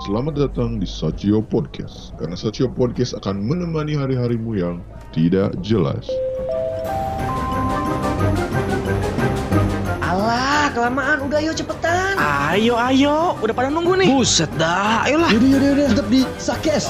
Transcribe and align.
Selamat 0.00 0.32
datang 0.32 0.80
di 0.80 0.88
Sachio 0.88 1.44
Podcast, 1.44 2.16
karena 2.16 2.32
Sachio 2.32 2.72
Podcast 2.72 3.12
akan 3.20 3.36
menemani 3.36 3.92
hari-harimu 3.92 4.56
yang 4.56 4.80
tidak 5.12 5.52
jelas. 5.60 6.08
Alah, 10.00 10.72
kelamaan. 10.72 11.28
Udah 11.28 11.44
ayo 11.44 11.52
cepetan. 11.52 12.16
Ayo, 12.16 12.80
ayo, 12.80 13.36
udah 13.44 13.52
pada 13.52 13.68
nunggu 13.68 14.00
nih. 14.00 14.08
Buset 14.08 14.48
dah, 14.56 15.04
ayolah. 15.04 15.36
Yaudah, 15.36 15.48
yaudah, 15.52 15.68
yaudah, 15.68 15.86
tetap 15.92 16.08
di 16.08 16.20
Sakes. 16.40 16.84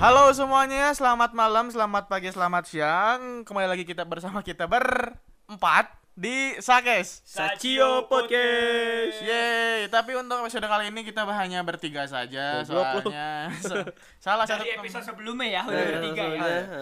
Halo 0.00 0.32
semuanya, 0.32 0.96
selamat 0.96 1.36
malam, 1.36 1.68
selamat 1.68 2.08
pagi, 2.08 2.32
selamat 2.32 2.64
siang. 2.72 3.44
Kembali 3.44 3.68
lagi 3.68 3.84
kita 3.84 4.08
bersama 4.08 4.40
kita 4.40 4.64
berempat 4.64 6.05
di 6.16 6.56
Sakes 6.56 7.20
Sachio 7.28 8.08
Podcast. 8.08 9.20
Yeay, 9.20 9.84
tapi 9.86 10.16
untuk 10.16 10.40
episode 10.40 10.64
kali 10.64 10.88
ini 10.88 11.04
kita 11.04 11.28
hanya 11.28 11.60
bertiga 11.60 12.08
saja 12.08 12.64
Goblok 12.64 13.04
soalnya 13.04 13.52
se- 13.60 13.92
salah 14.16 14.48
satu 14.48 14.64
Dari 14.64 14.80
episode 14.80 15.04
sebelumnya 15.04 15.60
ya 15.60 15.62
udah 15.62 15.84
bertiga 15.92 16.24
ya. 16.32 16.40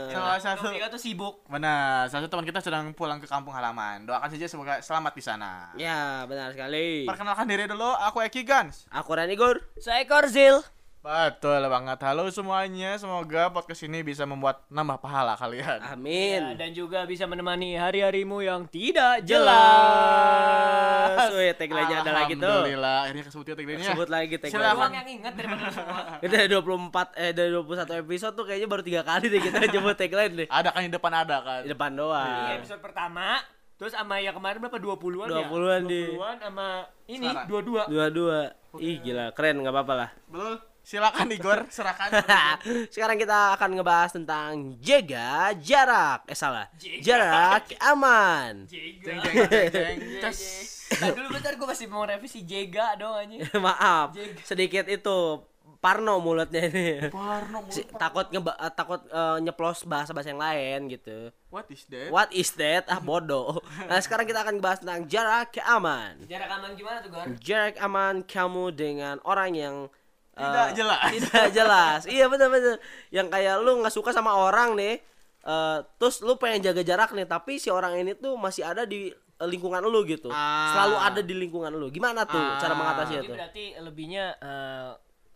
salah 0.09 0.39
satu 0.39 0.71
Tiga 0.71 0.87
tuh 0.87 1.03
sibuk. 1.03 1.43
benar, 1.47 2.07
salah 2.07 2.23
satu 2.23 2.31
teman 2.31 2.47
kita 2.47 2.63
sedang 2.63 2.95
pulang 2.95 3.19
ke 3.19 3.27
kampung 3.27 3.51
halaman. 3.51 4.07
Doakan 4.07 4.31
saja 4.31 4.47
semoga 4.47 4.79
selamat 4.79 5.13
di 5.13 5.23
sana. 5.23 5.75
Ya, 5.75 6.23
benar 6.25 6.55
sekali. 6.55 7.03
Perkenalkan 7.03 7.51
diri 7.51 7.67
dulu, 7.67 7.91
aku 7.91 8.23
Eki 8.23 8.47
Gans. 8.47 8.87
Aku 8.89 9.19
Rani 9.19 9.35
Gur. 9.35 9.59
Seekor 9.77 10.31
Zil. 10.31 10.63
Betul 11.05 11.61
banget. 11.69 12.01
Halo 12.01 12.33
semuanya, 12.33 12.97
semoga 12.97 13.53
podcast 13.53 13.85
ini 13.85 14.01
bisa 14.01 14.25
membuat 14.25 14.65
nambah 14.73 15.05
pahala 15.05 15.37
kalian. 15.37 15.77
Amin. 15.93 16.41
Ya, 16.41 16.57
dan 16.57 16.73
juga 16.73 17.05
bisa 17.05 17.29
menemani 17.29 17.77
hari-harimu 17.77 18.41
yang 18.41 18.65
tidak 18.65 19.21
Jelas. 19.21 19.53
Wih, 21.29 21.53
tagline-nya 21.61 22.01
ada 22.01 22.25
lagi 22.25 22.41
tuh. 22.41 22.49
Alhamdulillah, 22.49 23.05
akhirnya 23.05 23.25
kesebut 23.29 23.45
ya 23.45 23.53
tagline-nya. 23.53 23.93
Sebut 23.93 24.09
lagi 24.09 24.41
Silakan. 24.41 24.49
tagline. 24.49 24.81
Doang 24.81 24.97
yang 24.97 25.09
inget 25.13 25.35
daripada 25.37 25.69
semua. 25.77 26.25
Itu 26.25 26.33
dari 26.41 26.49
24 26.49 27.21
eh 27.21 27.33
dari 27.37 27.51
21 27.53 28.01
episode 28.01 28.33
tuh 28.33 28.45
kayaknya 28.49 28.69
baru 28.73 28.81
tiga 28.81 29.05
kali 29.05 29.29
deh 29.29 29.45
kita 29.45 29.61
nyebut 29.77 30.01
tagline 30.01 30.33
deh. 30.41 30.49
Ada 30.49 30.73
kan 30.73 30.89
di 30.89 30.93
depan 30.97 31.13
ada 31.13 31.37
kan. 31.45 31.61
Di 31.69 31.71
depan 31.77 31.93
Ini 31.93 32.01
doang. 32.01 32.49
episode 32.65 32.81
pertama. 32.81 33.45
Terus 33.77 33.93
sama 33.93 34.25
yang 34.25 34.33
kemarin 34.33 34.57
berapa? 34.57 34.81
20-an 34.81 35.29
ya? 35.29 35.53
20-an 35.53 35.85
di. 35.85 36.17
20-an 36.17 36.37
sama 36.41 36.89
ini 37.13 37.29
Sekarang. 37.29 37.45
dua-dua. 37.53 37.83
Dua-dua. 37.93 38.57
Ih, 38.81 39.05
gila, 39.05 39.37
keren 39.37 39.61
nggak 39.61 39.69
apa-apa 39.69 39.93
lah. 39.93 40.09
Betul. 40.33 40.73
Silakan 40.85 41.33
Igor, 41.33 41.65
serahkan. 41.73 42.13
Sekarang 42.93 43.17
kita 43.17 43.57
akan 43.57 43.73
ngebahas 43.73 44.13
tentang 44.13 44.77
jaga 44.85 45.57
jarak. 45.57 46.29
Eh 46.29 46.37
salah. 46.37 46.69
Jaga. 46.77 47.01
Jarak 47.01 47.65
aman. 47.81 48.69
jeng 48.69 49.01
jeng 49.01 49.19
jeng. 49.73 49.97
Nah, 50.95 51.11
dulu 51.11 51.41
bentar 51.41 51.57
gue 51.57 51.67
masih 51.67 51.89
mau 51.91 52.05
revisi 52.07 52.45
Jega 52.45 52.95
dong 52.95 53.17
anjing. 53.17 53.41
Maaf. 53.67 54.13
Jaga. 54.15 54.41
Sedikit 54.45 54.85
itu 54.87 55.43
Parno 55.81 56.21
mulutnya 56.21 56.69
ini. 56.69 57.09
Parno 57.09 57.65
Si- 57.73 57.89
takut 57.97 58.29
ngeba 58.29 58.53
eh, 58.57 58.73
takut 58.73 59.01
eh, 59.09 59.39
nyeplos 59.41 59.89
bahasa-bahasa 59.89 60.31
yang 60.31 60.39
lain 60.45 60.93
gitu. 60.93 61.33
What 61.49 61.67
is 61.73 61.89
that? 61.89 62.09
What 62.13 62.29
is 62.31 62.53
that? 62.61 62.85
Ah 62.93 63.01
bodoh. 63.01 63.59
Nah, 63.89 63.99
sekarang 63.99 64.29
kita 64.29 64.45
akan 64.45 64.61
bahas 64.61 64.85
tentang 64.85 65.09
jarak 65.09 65.57
aman. 65.65 66.21
Jarak 66.29 66.53
aman 66.53 66.77
gimana 66.77 67.01
tuh, 67.01 67.11
Gor? 67.11 67.27
Jarak 67.41 67.77
aman 67.81 68.21
kamu 68.23 68.65
dengan 68.77 69.17
orang 69.25 69.51
yang 69.57 69.77
eh, 70.35 70.43
Tidak 70.43 70.69
jelas. 70.75 71.03
Tidak 71.11 71.47
jelas. 71.51 72.01
iya 72.15 72.27
benar 72.27 72.51
benar. 72.51 72.77
Yang 73.09 73.27
kayak 73.31 73.55
lu 73.63 73.71
nggak 73.81 73.95
suka 73.95 74.11
sama 74.11 74.35
orang 74.35 74.75
nih, 74.75 74.99
eh, 75.43 75.79
terus 75.97 76.21
lu 76.21 76.35
pengen 76.37 76.61
jaga 76.61 76.83
jarak 76.83 77.11
nih, 77.15 77.25
tapi 77.25 77.57
si 77.57 77.71
orang 77.71 77.95
ini 77.97 78.13
tuh 78.15 78.35
masih 78.35 78.67
ada 78.67 78.83
di 78.83 79.09
eh, 79.15 79.49
lingkungan 79.49 79.83
lu 79.83 80.03
gitu. 80.05 80.31
Ah. 80.31 80.75
Selalu 80.75 80.97
ada 80.99 81.21
di 81.23 81.35
lingkungan 81.35 81.73
lu. 81.73 81.91
Gimana 81.91 82.27
tuh 82.27 82.39
Ah. 82.39 82.59
cara 82.59 82.75
mengatasinya 82.75 83.23
tuh? 83.25 83.35
berarti 83.35 83.65
lebihnya 83.79 84.25
eh, 84.39 84.91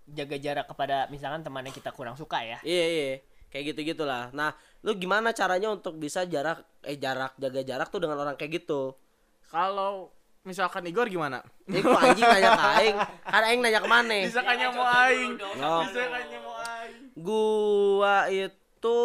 jaga 0.09 0.37
jarak 0.41 0.67
kepada 0.67 1.05
misalkan 1.09 1.45
teman 1.45 1.63
yang 1.63 1.75
kita 1.75 1.93
kurang 1.93 2.17
suka 2.17 2.41
ya. 2.41 2.59
Iya 2.65 2.87
iya. 2.89 3.17
Kayak 3.49 3.73
gitu 3.73 3.97
gitulah. 3.97 4.29
Nah, 4.37 4.53
lu 4.85 4.93
gimana 4.97 5.33
caranya 5.33 5.73
untuk 5.73 5.97
bisa 5.97 6.29
jarak 6.29 6.61
eh 6.85 6.97
jarak 6.97 7.33
jaga 7.41 7.61
jarak 7.65 7.89
tuh 7.89 8.01
dengan 8.01 8.21
orang 8.21 8.37
kayak 8.37 8.61
gitu? 8.61 8.93
Kalau 9.49 10.13
misalkan 10.49 10.81
Igor 10.89 11.13
gimana? 11.13 11.45
Kok 11.69 12.01
anjing 12.01 12.25
nanya 12.25 12.57
ke 12.57 12.65
aing? 12.81 12.97
Kan 13.29 13.43
aing 13.45 13.61
nanya 13.61 13.81
ke 13.85 13.89
mana? 13.93 14.17
Bisa 14.25 14.41
kanya 14.41 14.73
mau 14.73 14.89
aing. 14.89 15.37
Bisa 15.37 16.05
kanya 16.09 16.39
mau 16.41 16.57
aing. 16.57 17.03
Gua 17.13 18.15
itu 18.33 18.99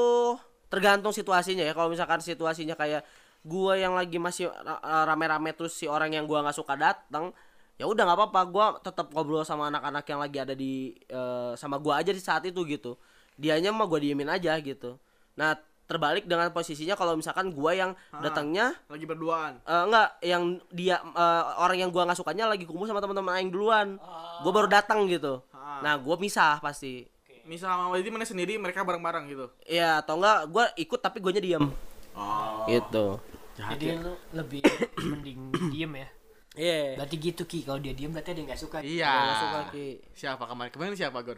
tergantung 0.71 1.11
situasinya 1.11 1.67
ya. 1.67 1.75
Kalau 1.75 1.91
misalkan 1.91 2.23
situasinya 2.23 2.79
kayak 2.79 3.03
gua 3.43 3.75
yang 3.75 3.91
lagi 3.99 4.15
masih 4.15 4.47
ra- 4.47 5.03
rame-rame 5.03 5.51
terus 5.51 5.75
si 5.75 5.85
orang 5.91 6.15
yang 6.15 6.23
gua 6.23 6.47
nggak 6.47 6.55
suka 6.55 6.79
datang, 6.79 7.35
ya 7.75 7.83
udah 7.83 8.07
nggak 8.07 8.19
apa-apa. 8.23 8.41
Gua 8.47 8.65
tetap 8.79 9.11
ngobrol 9.11 9.43
sama 9.43 9.67
anak-anak 9.67 10.07
yang 10.07 10.19
lagi 10.23 10.37
ada 10.39 10.55
di 10.55 10.95
eh, 11.11 11.51
sama 11.59 11.75
gua 11.83 11.99
aja 11.99 12.15
di 12.15 12.23
saat 12.23 12.47
itu 12.47 12.63
gitu. 12.63 12.95
Dianya 13.35 13.75
mah 13.75 13.83
gua 13.83 13.99
diemin 13.99 14.31
aja 14.31 14.55
gitu. 14.63 14.95
Nah, 15.35 15.59
terbalik 15.83 16.23
dengan 16.23 16.47
posisinya 16.49 16.93
kalau 16.93 17.13
misalkan 17.13 17.49
gua 17.49 17.71
yang 17.71 17.91
datangnya 18.15 18.71
Lagi 18.85 19.03
berduaan. 19.03 19.59
eh, 19.59 19.83
enggak 19.83 20.07
yang 20.21 20.43
dia 20.69 20.97
eh, 20.97 21.43
orang 21.55 21.77
yang 21.77 21.89
gua 21.89 22.03
nggak 22.05 22.17
sukanya 22.17 22.47
lagi 22.47 22.63
kumpul 22.63 22.85
sama 22.85 22.99
teman-teman 22.99 23.35
aing 23.35 23.49
duluan. 23.49 23.99
Gua 24.39 24.51
baru 24.51 24.67
datang 24.67 25.05
gitu. 25.05 25.43
Ah. 25.49 25.79
Nah, 25.81 25.93
gua 25.95 26.15
misah 26.15 26.57
pasti. 26.57 27.07
Misal 27.43 27.67
sama 27.69 27.91
Wadi 27.91 28.07
mana 28.07 28.23
sendiri, 28.23 28.55
mereka 28.55 28.81
bareng-bareng 28.81 29.27
gitu. 29.27 29.45
Iya 29.63 29.99
atau 29.99 30.15
enggak 30.15 30.47
gue 30.47 30.65
ikut 30.79 30.99
tapi 30.99 31.19
gue 31.19 31.31
diam 31.37 31.75
Oh. 32.15 32.63
gitu. 32.65 33.19
Jadi 33.53 33.99
lu 33.99 34.15
lebih 34.31 34.63
mending 35.11 35.39
diem 35.67 35.91
ya. 35.93 36.07
Iya. 36.53 37.01
Berarti 37.01 37.15
gitu 37.17 37.43
Ki, 37.49 37.65
kalau 37.65 37.81
dia 37.81 37.93
diem 37.97 38.13
berarti 38.13 38.37
dia 38.37 38.45
nggak 38.45 38.61
suka. 38.61 38.77
Iya. 38.85 39.09
Nggak 39.09 39.39
suka 39.41 39.59
Ki. 39.73 39.87
Siapa 40.13 40.43
kemarin? 40.45 40.69
Kemarin 40.69 40.93
siapa, 40.93 41.17
Gor? 41.25 41.37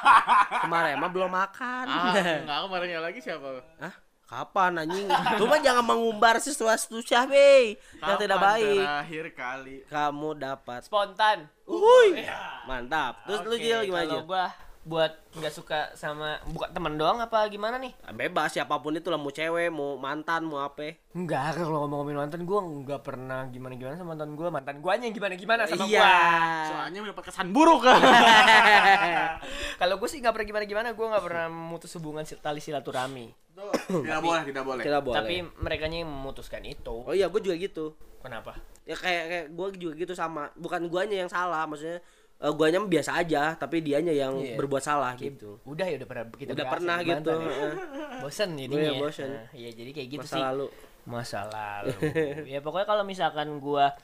Kemarin 0.64 0.90
emang 1.00 1.10
belum 1.10 1.30
makan. 1.32 1.86
ah, 1.88 2.12
enggak 2.14 2.58
kemarinnya 2.68 3.00
lagi 3.00 3.18
siapa? 3.24 3.64
Hah? 3.80 3.94
Kapan 4.32 4.80
anjing? 4.80 5.08
Cuma 5.36 5.60
jangan 5.60 5.84
mengumbar 5.84 6.40
sesuatu 6.40 7.04
syahbe 7.04 7.76
yang 8.00 8.16
tidak 8.16 8.40
baik. 8.40 8.80
Terakhir 8.80 9.26
kali. 9.36 9.76
Kamu 9.92 10.30
dapat. 10.40 10.80
Spontan. 10.88 11.52
Uhuy. 11.68 12.16
Mantap. 12.64 13.28
Terus 13.28 13.40
lu 13.44 13.56
Oke, 13.56 13.60
Jil 13.60 13.80
gimana 13.92 14.08
Kalau 14.08 14.24
gua 14.24 14.46
buat 14.82 15.14
nggak 15.38 15.54
suka 15.54 15.94
sama 15.94 16.42
bukan 16.50 16.74
temen 16.74 16.98
doang 16.98 17.22
apa 17.22 17.46
gimana 17.46 17.78
nih? 17.78 17.94
Bebas 18.10 18.50
siapa 18.50 18.82
pun 18.82 18.98
itu 18.98 19.14
lah 19.14 19.20
mau 19.20 19.30
cewek, 19.30 19.70
mau 19.70 19.94
mantan, 19.94 20.42
mau 20.42 20.58
apa. 20.58 20.98
Enggak, 21.14 21.54
kalau 21.62 21.86
ngomong-ngomongin 21.86 22.18
mantan 22.18 22.42
gua 22.42 22.60
nggak 22.66 23.00
pernah 23.06 23.46
gimana-gimana 23.46 23.94
sama 23.94 24.18
mantan 24.18 24.34
gua. 24.34 24.50
Mantan 24.50 24.82
gua 24.82 24.98
yang 24.98 25.14
gimana-gimana 25.14 25.70
sama 25.70 25.86
Iya. 25.86 26.02
gua. 26.02 26.18
Soalnya 26.66 26.98
mendapat 26.98 27.24
kesan 27.30 27.54
buruk 27.54 27.86
kan. 27.86 28.00
Kalau 29.80 29.94
gua 30.02 30.08
sih 30.10 30.18
nggak 30.18 30.34
pernah 30.34 30.48
gimana-gimana, 30.50 30.88
gua 30.98 31.06
nggak 31.14 31.24
pernah 31.30 31.46
memutus 31.46 31.94
hubungan 31.94 32.26
tali 32.26 32.58
silaturahmi. 32.58 33.26
tidak 33.52 34.20
boleh, 34.24 34.42
tidak 34.48 34.64
boleh. 34.64 34.82
Tidak 34.82 35.02
boleh. 35.04 35.16
Tapi 35.22 35.34
mereka 35.62 35.84
yang 35.86 36.08
memutuskan 36.08 36.64
itu. 36.64 37.04
Oh 37.04 37.12
iya, 37.12 37.28
gue 37.28 37.40
juga 37.44 37.52
gitu. 37.60 37.92
Kenapa? 38.24 38.56
Ya 38.88 38.96
kayak 38.96 39.24
kayak 39.28 39.46
gue 39.52 39.66
juga 39.76 39.92
gitu 40.00 40.14
sama. 40.16 40.48
Bukan 40.56 40.88
guanya 40.88 41.20
yang 41.20 41.30
salah, 41.30 41.68
maksudnya 41.68 42.00
eh, 42.42 42.52
guanya 42.52 42.78
mah 42.78 42.90
biasa 42.90 43.10
aja, 43.16 43.54
tapi 43.54 43.78
dianya 43.80 44.10
yang 44.10 44.34
Iya. 44.34 44.58
berbuat 44.58 44.82
salah 44.82 45.14
gitu. 45.14 45.62
Udah 45.62 45.86
ya 45.86 45.94
udah 45.96 46.08
pernah 46.10 46.24
kita 46.34 46.50
Udah 46.52 46.66
pernah 46.66 46.98
ya, 46.98 47.08
gitu. 47.14 47.30
ya. 47.38 47.70
Bosen 48.18 48.50
jadinya. 48.58 48.82
Iya, 48.82 48.90
ya. 48.90 48.98
bosen. 48.98 49.30
Nah, 49.30 49.46
Iya, 49.54 49.70
jadi 49.72 49.90
kayak 49.92 50.08
gitu 50.10 50.26
Masa 50.26 50.34
sih. 50.34 50.42
lalu. 50.42 50.66
Masa 51.02 51.40
lalu. 51.46 51.94
ya 52.52 52.58
pokoknya 52.58 52.86
kalau 52.86 53.02
misalkan 53.02 53.48
gua 53.56 53.94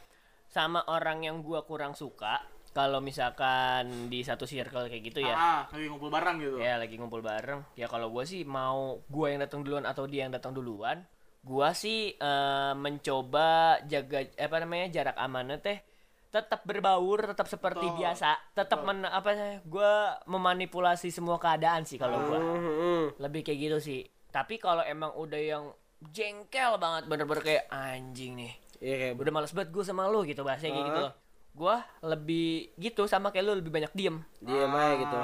sama 0.47 0.81
orang 0.87 1.23
yang 1.23 1.43
gua 1.43 1.63
kurang 1.63 1.93
suka, 1.93 2.41
kalau 2.71 2.99
misalkan 2.99 4.07
di 4.07 4.23
satu 4.23 4.47
circle 4.47 4.87
kayak 4.87 5.03
gitu 5.05 5.21
ya. 5.21 5.35
Ah, 5.35 5.61
lagi 5.69 5.87
ngumpul 5.87 6.09
bareng 6.09 6.37
gitu. 6.39 6.57
Ya 6.59 6.79
lagi 6.79 6.95
ngumpul 6.95 7.21
bareng. 7.21 7.61
Ya 7.75 7.87
kalau 7.87 8.09
gua 8.09 8.23
sih 8.23 8.43
mau 8.43 9.03
gua 9.07 9.31
yang 9.31 9.43
datang 9.43 9.63
duluan 9.63 9.83
atau 9.83 10.07
dia 10.07 10.25
yang 10.25 10.33
datang 10.33 10.55
duluan, 10.55 11.03
gua 11.43 11.71
sih 11.71 12.15
eh, 12.15 12.73
mencoba 12.75 13.79
jaga 13.85 14.27
apa 14.35 14.57
namanya 14.59 14.87
jarak 14.91 15.17
amannya 15.17 15.59
teh 15.59 15.79
tetap 16.29 16.61
berbaur, 16.63 17.25
tetap 17.27 17.47
seperti 17.47 17.85
Betul. 17.85 17.99
biasa, 17.99 18.31
tetap 18.53 18.83
men, 18.83 19.01
apa 19.03 19.31
sih, 19.31 19.65
gua 19.65 20.17
memanipulasi 20.25 21.09
semua 21.09 21.37
keadaan 21.37 21.83
sih 21.83 21.97
kalau 21.97 22.21
gua 22.23 22.39
Mhm. 22.39 23.05
lebih 23.19 23.43
kayak 23.43 23.59
gitu 23.61 23.79
sih 23.79 24.01
tapi 24.29 24.57
kalau 24.57 24.83
emang 24.83 25.09
udah 25.15 25.41
yang 25.41 25.65
jengkel 26.05 26.77
banget 26.77 27.09
bener-bener 27.09 27.41
kayak 27.43 27.65
anjing 27.69 28.37
nih 28.37 28.53
Iya 28.79 28.95
kayak 29.01 29.15
udah 29.17 29.33
males 29.33 29.51
banget 29.51 29.73
gue 29.73 29.83
sama 29.83 30.07
lu 30.07 30.23
gitu 30.23 30.45
bahasanya 30.45 30.71
kayak 30.71 30.87
gitu 30.87 31.05
gue 31.57 31.77
lebih 32.05 32.49
gitu 32.77 33.03
sama 33.05 33.33
kayak 33.33 33.45
lu 33.45 33.55
lebih 33.57 33.73
banyak 33.73 33.91
diem 33.91 34.23
dia 34.39 34.63
aja 34.63 34.95
gitu. 34.95 35.19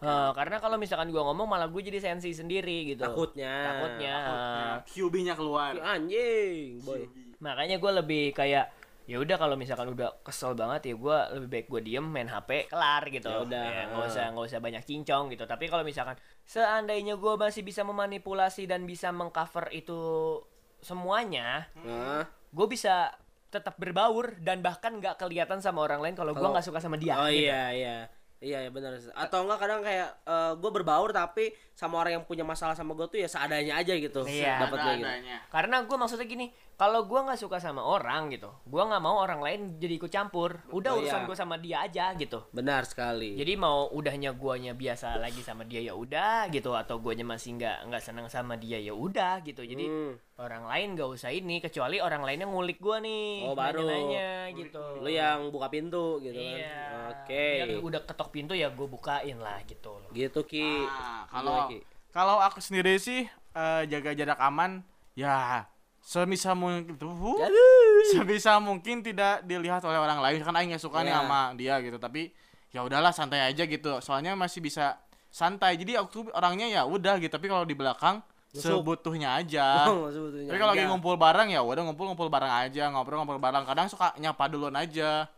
Eh, 0.00 0.30
karena 0.32 0.56
kalau 0.56 0.78
misalkan 0.78 1.10
gue 1.10 1.20
ngomong 1.20 1.44
malah 1.44 1.68
gue 1.68 1.82
jadi 1.82 2.00
sensi 2.00 2.32
sendiri 2.32 2.88
gitu 2.88 3.04
Takutnya. 3.04 3.52
takutnya 3.66 4.14
eh. 4.16 4.74
QB-nya 4.88 5.34
keluar. 5.34 5.76
Anjing, 5.76 6.80
boy. 6.80 7.04
makanya 7.36 7.76
gue 7.76 7.92
lebih 7.94 8.24
kayak 8.32 8.72
ya 9.10 9.18
udah 9.18 9.36
kalau 9.42 9.58
misalkan 9.58 9.90
udah 9.90 10.22
kesel 10.22 10.54
banget 10.54 10.86
ya 10.86 10.94
gue 10.94 11.18
lebih 11.34 11.48
baik 11.50 11.66
gue 11.66 11.80
diem 11.82 12.06
main 12.06 12.30
hp 12.30 12.70
kelar 12.70 13.02
gitu 13.10 13.26
Ya 13.26 13.42
udah. 13.42 13.64
Ya, 13.66 13.82
nggak 13.90 14.06
usah 14.06 14.24
nggak 14.30 14.46
usah 14.46 14.60
banyak 14.62 14.82
cincong 14.86 15.34
gitu 15.34 15.50
tapi 15.50 15.66
kalau 15.66 15.82
misalkan 15.82 16.14
seandainya 16.46 17.18
gue 17.18 17.34
masih 17.34 17.66
bisa 17.66 17.82
memanipulasi 17.82 18.70
dan 18.70 18.86
bisa 18.86 19.10
mengcover 19.10 19.66
itu 19.74 19.98
semuanya 20.78 21.66
Nah, 21.82 22.22
gue 22.54 22.66
bisa 22.70 23.10
tetap 23.50 23.74
berbaur 23.82 24.38
dan 24.38 24.62
bahkan 24.62 25.02
nggak 25.02 25.18
kelihatan 25.18 25.58
sama 25.58 25.82
orang 25.82 25.98
lain 25.98 26.14
kalau 26.14 26.30
gue 26.30 26.46
nggak 26.46 26.62
suka 26.62 26.78
sama 26.78 26.94
dia 26.94 27.18
oh 27.18 27.26
gitu. 27.26 27.50
iya 27.50 27.62
iya 27.74 27.96
iya 28.40 28.64
iya 28.64 28.70
benar. 28.70 28.96
Atau 29.12 29.44
enggak 29.44 29.60
kadang 29.60 29.80
kayak 29.80 30.08
gue 30.56 30.70
berbaur 30.72 31.08
tapi 31.10 31.52
sama 31.72 31.96
orang 31.96 32.20
yang 32.20 32.24
punya 32.24 32.42
masalah 32.42 32.72
sama 32.72 32.92
gue 32.92 33.06
tuh 33.06 33.16
ya 33.16 33.24
seadanya 33.24 33.76
aja 33.76 33.92
gitu. 33.92 34.20
Iya, 34.24 34.64
dapat 34.64 34.78
kayak 34.78 34.96
gitu. 34.98 35.08
karena 35.48 35.76
gue 35.80 35.96
maksudnya 35.96 36.24
gini 36.24 36.46
kalau 36.76 37.04
gue 37.04 37.20
nggak 37.20 37.36
suka 37.36 37.56
sama 37.56 37.80
orang 37.80 38.32
gitu 38.32 38.48
gue 38.64 38.80
nggak 38.80 39.00
mau 39.00 39.20
orang 39.20 39.40
lain 39.40 39.60
jadi 39.76 39.96
ikut 39.96 40.08
campur. 40.08 40.60
Udah 40.72 40.92
Oh, 40.92 41.00
urusan 41.00 41.24
iya. 41.24 41.28
gue 41.28 41.36
sama 41.36 41.56
dia 41.56 41.76
aja 41.84 42.04
gitu. 42.16 42.44
Benar 42.50 42.84
sekali. 42.84 43.36
Jadi 43.36 43.52
mau 43.54 43.88
udahnya 43.92 44.32
guanya 44.32 44.72
biasa 44.72 45.16
lagi 45.16 45.40
sama 45.40 45.64
dia 45.64 45.80
ya 45.80 45.92
udah 45.92 46.48
gitu 46.48 46.72
atau 46.72 46.96
guanya 46.96 47.24
masih 47.24 47.56
nggak 47.56 47.88
nggak 47.88 48.02
senang 48.02 48.28
sama 48.28 48.56
dia 48.56 48.76
ya 48.76 48.92
udah 48.92 49.40
gitu. 49.40 49.60
Jadi 49.62 49.84
Hmm. 49.84 50.16
Orang 50.40 50.64
lain 50.64 50.96
nggak 50.96 51.04
usah 51.06 51.28
ini 51.28 51.60
kecuali 51.60 52.00
orang 52.00 52.24
lainnya 52.24 52.48
ngulik 52.48 52.80
gua 52.80 52.96
nih 52.96 53.44
Oh, 53.44 53.52
baru. 53.52 53.84
nanya 53.84 54.48
gitu. 54.50 54.80
Lu 54.98 55.06
yang 55.06 55.52
buka 55.52 55.68
pintu 55.68 56.16
gitu 56.18 56.32
iya. 56.32 57.12
Kan 57.12 57.28
oke. 57.28 57.44
Dia 57.68 57.76
udah 57.78 58.00
ketok 58.02 58.28
pintu 58.32 58.52
ya 58.56 58.72
gue 58.72 58.88
bukain 58.88 59.36
lah 59.36 59.60
gitu. 59.68 60.00
Gitu 60.10 60.40
ki. 60.42 60.88
Ah, 60.88 61.28
kalau 61.28 61.68
Ki? 61.68 61.78
kalau 62.08 62.36
aku 62.40 62.58
sendiri 62.58 62.96
sih 62.96 63.28
eh, 63.52 63.82
jaga 63.86 64.16
jarak 64.16 64.40
aman 64.40 64.80
ya 65.12 65.68
sebisa 66.00 66.56
mungkin 66.56 66.96
tuh 66.96 67.12
sebisa 68.10 68.56
mungkin 68.56 69.04
tidak 69.04 69.44
dilihat 69.44 69.84
oleh 69.84 70.00
orang 70.00 70.18
lain. 70.18 70.40
Kan 70.40 70.56
aing 70.56 70.72
nggak 70.72 70.80
suka 70.80 71.04
nih 71.04 71.12
Iya. 71.12 71.20
sama 71.20 71.40
dia 71.52 71.74
gitu 71.84 72.00
tapi 72.00 72.32
ya 72.72 72.80
udahlah 72.80 73.12
santai 73.12 73.44
aja 73.44 73.68
gitu. 73.68 74.00
Soalnya 74.00 74.32
masih 74.32 74.64
bisa 74.64 74.96
santai. 75.28 75.76
Jadi 75.76 75.94
aku 75.94 76.32
orangnya 76.32 76.66
ya 76.66 76.82
udah 76.82 77.20
gitu 77.20 77.28
tapi 77.28 77.46
kalau 77.46 77.68
di 77.68 77.76
belakang. 77.76 78.24
Sebutuhnya 78.54 79.38
aja. 79.38 79.66
Oh, 79.90 80.10
tapi 80.10 80.58
kalau 80.58 80.72
lagi 80.74 80.86
ngumpul 80.86 81.14
bareng 81.14 81.48
ya 81.54 81.62
udah 81.62 81.82
ngumpul-ngumpul 81.86 82.26
bareng 82.26 82.50
aja 82.66 82.90
ngobrol-ngobrol 82.90 83.38
bareng. 83.38 83.62
Kadang 83.66 83.86
suka 83.86 84.14
nyapa 84.18 84.50
duluan 84.50 84.74
aja. 84.74 85.30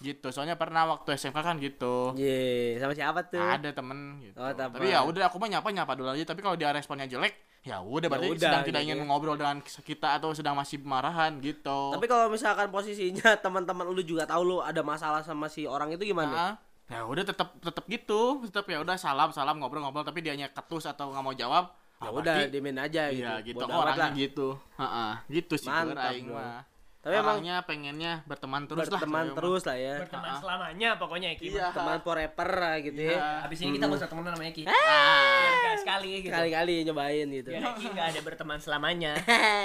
Gitu. 0.00 0.32
Soalnya 0.32 0.56
pernah 0.56 0.88
waktu 0.88 1.12
SMK 1.18 1.38
kan 1.44 1.56
gitu. 1.60 2.16
Ye, 2.16 2.80
sama 2.80 2.96
siapa 2.96 3.20
tuh? 3.28 3.42
Ada 3.42 3.74
temen 3.74 4.22
gitu. 4.24 4.38
Oh, 4.40 4.48
temen. 4.54 4.80
tapi 4.80 4.88
ya 4.88 5.04
udah 5.04 5.28
aku 5.28 5.36
mah 5.36 5.50
nyapa 5.52 5.68
nyapa 5.68 5.92
dulu 5.98 6.08
aja. 6.14 6.24
Tapi 6.24 6.40
kalau 6.40 6.56
dia 6.56 6.72
responnya 6.72 7.04
jelek 7.10 7.36
ya 7.60 7.84
udah 7.84 8.08
berarti 8.08 8.32
udah, 8.32 8.40
sedang 8.40 8.64
tidak 8.64 8.80
ingin 8.88 9.04
ya. 9.04 9.04
ngobrol 9.04 9.36
dengan 9.36 9.60
kita 9.60 10.16
atau 10.16 10.32
sedang 10.32 10.56
masih 10.56 10.80
marahan 10.80 11.36
gitu. 11.44 11.92
Tapi 11.92 12.08
kalau 12.08 12.32
misalkan 12.32 12.72
posisinya 12.72 13.36
teman-teman 13.44 13.84
lu 13.84 14.00
juga 14.00 14.24
tahu 14.24 14.42
lu 14.56 14.56
ada 14.64 14.80
masalah 14.80 15.20
sama 15.20 15.52
si 15.52 15.68
orang 15.68 15.92
itu 15.92 16.08
gimana? 16.08 16.56
Nah, 16.88 16.96
ya 16.96 17.04
udah 17.04 17.20
tetap 17.20 17.52
tetap 17.60 17.84
gitu. 17.84 18.40
Tetap 18.48 18.64
ya 18.64 18.80
udah 18.80 18.96
salam 18.96 19.28
salam 19.36 19.60
ngobrol 19.60 19.84
ngobrol. 19.84 20.08
Tapi 20.08 20.24
dianya 20.24 20.48
ketus 20.48 20.88
atau 20.88 21.12
nggak 21.12 21.24
mau 21.24 21.36
jawab 21.36 21.76
Ya 22.00 22.02
ah, 22.02 22.12
udah, 22.14 22.36
diemin 22.46 22.76
aja 22.76 23.02
gitu. 23.06 23.20
iya 23.20 23.32
gitu 23.40 23.56
Bodo 23.56 23.66
oh, 23.66 23.76
amat 23.76 23.84
orangnya 23.92 24.00
lah. 24.02 24.10
gitu 24.16 24.48
Heeh, 24.74 25.12
gitu 25.30 25.54
sih 25.54 25.68
gue 25.68 25.76
Mantap, 25.86 26.10
aing 26.10 26.28
mah 26.28 26.64
Tapi 26.98 27.14
emang 27.14 27.28
orangnya 27.34 27.56
pengennya 27.62 28.12
berteman 28.24 28.62
terus 28.66 28.76
lah 28.82 28.92
berteman 28.94 29.20
saya 29.20 29.24
mah. 29.26 29.36
terus 29.36 29.62
lah 29.62 29.76
ya. 29.78 29.94
berteman 29.98 30.32
selamanya 30.36 30.88
pokoknya 30.96 31.28
Ki 31.34 31.46
Iya. 31.50 31.66
Teman 31.70 31.98
forever 31.98 32.48
lah 32.54 32.76
gitu 32.78 32.98
Iya. 32.98 33.12
ya. 33.14 33.28
habis 33.40 33.58
ini 33.58 33.70
kita 33.70 33.84
nggak 33.84 34.00
usah 34.00 34.08
temenan 34.08 34.32
namanya 34.32 34.52
Ki 34.54 34.62
Ah. 34.64 35.76
Sekali 35.76 36.10
gitu 36.18 36.28
Kali-kali 36.30 36.74
nyobain 36.82 37.26
gitu. 37.30 37.48
Biar 37.50 37.62
Ki 37.74 37.86
nggak 37.86 38.06
ada 38.06 38.20
berteman 38.22 38.58
selamanya 38.58 39.12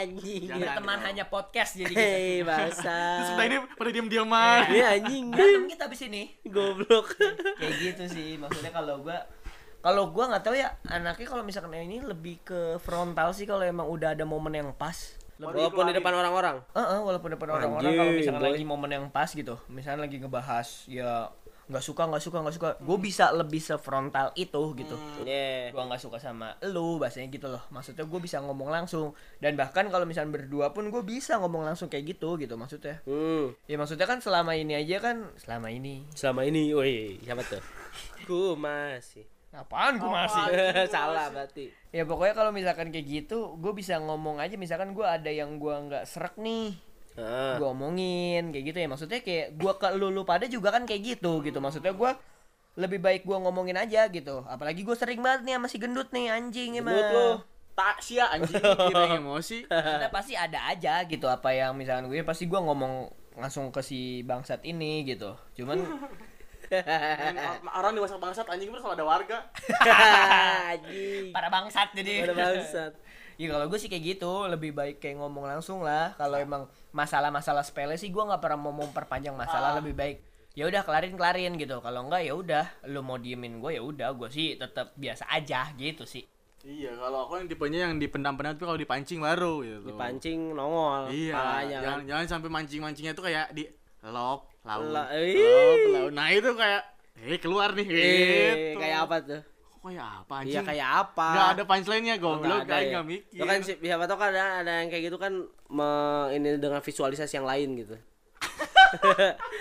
berteman 0.59 0.99
hanya 1.01 1.23
podcast 1.25 1.71
jadi 1.73 1.88
gitu 1.89 1.99
Hei, 2.05 2.39
bahasa. 2.41 2.99
terus 3.17 3.29
udah 3.31 3.45
ini 3.45 3.57
pada 3.69 3.89
diem 3.91 4.07
dieman 4.07 4.59
Iya 4.69 4.88
anjing. 4.93 5.25
berantem 5.29 5.63
kita 5.69 5.83
habis 5.85 6.01
ini 6.03 6.23
Goblok. 6.45 7.15
kayak 7.55 7.73
gitu 7.81 8.03
sih 8.09 8.35
maksudnya 8.35 8.71
kalau 8.71 8.99
gua 9.01 9.23
kalau 9.85 10.09
gua 10.09 10.25
nggak 10.27 10.43
tahu 10.43 10.55
ya 10.55 10.73
anaknya 10.83 11.27
kalau 11.29 11.45
misalkan 11.45 11.77
ini 11.77 12.01
lebih 12.01 12.41
ke 12.41 12.81
frontal 12.81 13.29
sih 13.31 13.45
kalau 13.45 13.61
emang 13.61 13.85
udah 13.85 14.11
ada 14.11 14.25
momen 14.25 14.49
yang 14.51 14.73
pas 14.73 15.13
lebih 15.35 15.67
Walaupun 15.67 15.91
di 15.91 15.93
depan 15.93 16.15
orang-orang. 16.15 16.57
Heeh, 16.71 16.99
walaupun 17.01 17.29
depan 17.29 17.47
orang-orang 17.51 17.91
kalau 17.91 18.11
misalkan 18.11 18.41
boy. 18.41 18.49
lagi 18.49 18.65
momen 18.65 18.89
yang 18.89 19.05
pas 19.07 19.29
gitu 19.29 19.55
misalnya 19.67 20.03
lagi 20.03 20.17
ngebahas 20.17 20.67
ya 20.87 21.29
nggak 21.65 21.81
suka 21.81 22.05
nggak 22.05 22.21
suka 22.21 22.37
nggak 22.39 22.55
suka 22.55 22.69
gue 22.77 22.97
bisa 23.01 23.33
lebih 23.33 23.57
sefrontal 23.57 24.29
itu 24.33 24.61
gitu 24.73 24.95
Iya. 25.21 25.69
gua 25.69 25.89
nggak 25.89 25.97
suka 25.99 26.17
sama 26.17 26.53
lu 26.63 26.97
bahasanya 26.97 27.27
gitu 27.27 27.49
loh 27.49 27.65
maksudnya 27.67 28.05
gue 28.05 28.19
bisa 28.21 28.38
ngomong 28.39 28.69
langsung 28.69 29.11
dan 29.38 29.53
bahkan 29.53 29.89
kalau 29.89 30.05
misalnya 30.05 30.29
berdua 30.31 30.71
pun 30.71 30.88
gue 30.88 31.03
bisa 31.03 31.35
ngomong 31.35 31.65
langsung 31.65 31.89
kayak 31.89 32.15
gitu 32.15 32.38
gitu 32.38 32.53
maksudnya 32.53 33.01
Hmm. 33.03 33.49
ya 33.65 33.75
maksudnya 33.75 34.05
kan 34.05 34.21
selama 34.21 34.53
ini 34.53 34.77
aja 34.77 34.97
kan 34.99 35.25
selama 35.35 35.67
ini 35.67 36.05
Selama 36.13 36.41
ini, 36.41 36.69
woi, 36.69 37.17
siapa 37.19 37.41
tuh? 37.43 37.61
Ku 38.23 38.53
masih. 38.55 39.25
Apaan 39.55 39.97
gue 39.97 40.09
masih? 40.09 40.43
Salah 40.93 41.31
berarti. 41.31 41.71
ya 41.95 42.03
pokoknya 42.03 42.35
kalau 42.35 42.51
misalkan 42.51 42.91
kayak 42.91 43.07
gitu 43.07 43.55
gue 43.57 43.71
bisa 43.71 43.97
ngomong 43.99 44.43
aja. 44.43 44.59
Misalkan 44.59 44.91
gue 44.91 45.05
ada 45.05 45.31
yang 45.31 45.55
gua 45.57 45.79
nggak 45.87 46.03
serak 46.03 46.35
nih 46.35 46.75
Heeh. 47.15 47.55
gue 47.55 47.67
omongin 47.67 48.51
kayak 48.51 48.65
gitu 48.75 48.77
ya. 48.83 48.87
Maksudnya 48.91 49.19
kayak 49.23 49.55
gue 49.55 49.73
ke 49.79 49.87
lu 49.95 50.11
lu 50.11 50.27
pada 50.27 50.45
juga 50.51 50.75
kan 50.75 50.83
kayak 50.83 51.15
gitu 51.15 51.39
gitu. 51.41 51.63
Maksudnya 51.63 51.95
gue 51.95 52.11
lebih 52.75 52.99
baik 52.99 53.23
gue 53.23 53.37
ngomongin 53.39 53.79
aja 53.79 54.11
gitu. 54.11 54.43
Apalagi 54.45 54.83
gue 54.83 54.95
sering 54.99 55.23
banget 55.23 55.47
nih 55.47 55.53
sama 55.55 55.67
si 55.71 55.77
gendut 55.79 56.11
nih 56.11 56.27
anjing 56.27 56.75
emang. 56.75 56.91
Gendut 56.91 57.11
lu. 57.15 57.29
tak 57.75 58.03
sia 58.03 58.27
anjing. 58.31 58.59
Kira 58.91 59.15
emosi. 59.15 59.67
Maksudnya 59.67 60.11
pasti 60.11 60.33
ada 60.35 60.59
aja 60.67 61.03
gitu. 61.07 61.27
Apa 61.31 61.55
yang 61.55 61.71
misalkan 61.79 62.11
gue 62.11 62.19
pasti 62.27 62.51
gue 62.51 62.59
ngomong 62.59 63.07
langsung 63.39 63.71
ke 63.71 63.79
si 63.79 64.23
bangsat 64.27 64.63
ini 64.67 65.07
gitu. 65.07 65.35
Cuman 65.55 65.79
Orang 67.71 67.94
dewasa 67.94 68.15
bangsat 68.15 68.45
anjing 68.45 68.69
terus 68.69 68.81
kalau 68.81 68.94
ada 68.94 69.03
warga 69.03 69.38
anjing. 70.71 71.29
para 71.31 71.47
bangsat 71.47 71.91
jadi 71.94 72.25
Ada 72.25 72.33
bangsat. 72.33 72.94
Ya 73.35 73.51
kalau 73.51 73.67
gue 73.67 73.75
sih 73.75 73.91
kayak 73.91 74.15
gitu 74.15 74.47
lebih 74.47 74.71
baik 74.71 74.97
kayak 74.97 75.19
ngomong 75.19 75.44
langsung 75.44 75.83
lah 75.83 76.15
kalau 76.15 76.39
emang 76.39 76.63
masalah-masalah 76.89 77.62
sepele 77.62 78.00
sih 78.00 78.07
gue 78.07 78.23
nggak 78.23 78.39
pernah 78.39 78.56
mau 78.57 78.71
memperpanjang 78.71 79.35
masalah 79.35 79.75
lebih 79.75 79.91
baik 79.91 80.23
ya 80.56 80.63
udah 80.63 80.88
kelarin 80.88 81.19
kelarin 81.19 81.59
gitu 81.59 81.83
kalau 81.83 82.07
enggak 82.07 82.23
ya 82.23 82.31
udah 82.31 82.63
lu 82.88 83.03
mau 83.03 83.19
diemin 83.19 83.59
gue 83.59 83.75
ya 83.75 83.83
udah 83.83 84.15
gue 84.15 84.31
sih 84.31 84.56
tetap 84.56 84.95
biasa 84.95 85.27
aja 85.27 85.67
gitu 85.75 86.07
sih 86.07 86.23
iya 86.63 86.95
kalau 86.95 87.27
aku 87.27 87.44
yang 87.44 87.51
tipenya 87.51 87.79
yang 87.83 88.00
dipendam-pendam 88.00 88.56
tuh 88.56 88.65
kalau 88.65 88.79
dipancing 88.79 89.19
baru 89.19 89.53
gitu 89.62 89.91
Dipancing 89.91 90.56
nongol. 90.56 91.12
iya 91.12 91.35
palanya 91.35 91.75
kan. 91.75 91.83
jangan 91.83 92.01
jangan 92.07 92.25
sampai 92.31 92.50
mancing-mancingnya 92.50 93.12
tuh 93.12 93.27
kayak 93.27 93.51
di 93.51 93.67
lop 94.07 94.39
laut 94.61 94.85
La- 94.87 95.09
ih. 95.13 95.37
laut 95.89 96.11
nah 96.11 96.27
itu 96.27 96.49
kayak 96.51 96.81
eh 97.17 97.37
keluar 97.37 97.71
nih 97.71 97.85
Eh, 97.85 97.93
gitu 97.95 98.77
kayak 98.77 98.99
apa 99.03 99.15
tuh? 99.19 99.41
Kok 99.71 99.81
kayak 99.85 100.03
apa 100.19 100.33
anjing 100.35 100.51
Iya 100.51 100.61
kayak 100.63 100.89
apa? 100.99 101.27
nggak 101.29 101.47
ada 101.49 101.63
punchline-nya 101.63 102.15
Oh, 102.15 102.19
goblok 102.19 102.43
nggak 102.43 102.59
ada 102.59 102.71
kayak 102.71 102.81
ya. 102.81 102.91
nggak 102.91 103.05
mikir 103.05 103.31
Itu 103.31 103.43
kan 103.45 103.57
si- 103.61 103.79
siapa 103.79 104.03
tau 104.05 104.17
kan 104.17 104.29
ada, 104.29 104.43
ada 104.59 104.73
yang 104.79 104.89
kayak 104.89 105.03
gitu 105.05 105.17
kan 105.17 105.33
me, 105.67 105.89
ini 106.31 106.49
dengan 106.55 106.79
visualisasi 106.79 107.33
yang 107.35 107.45
lain 107.45 107.69
gitu. 107.77 107.95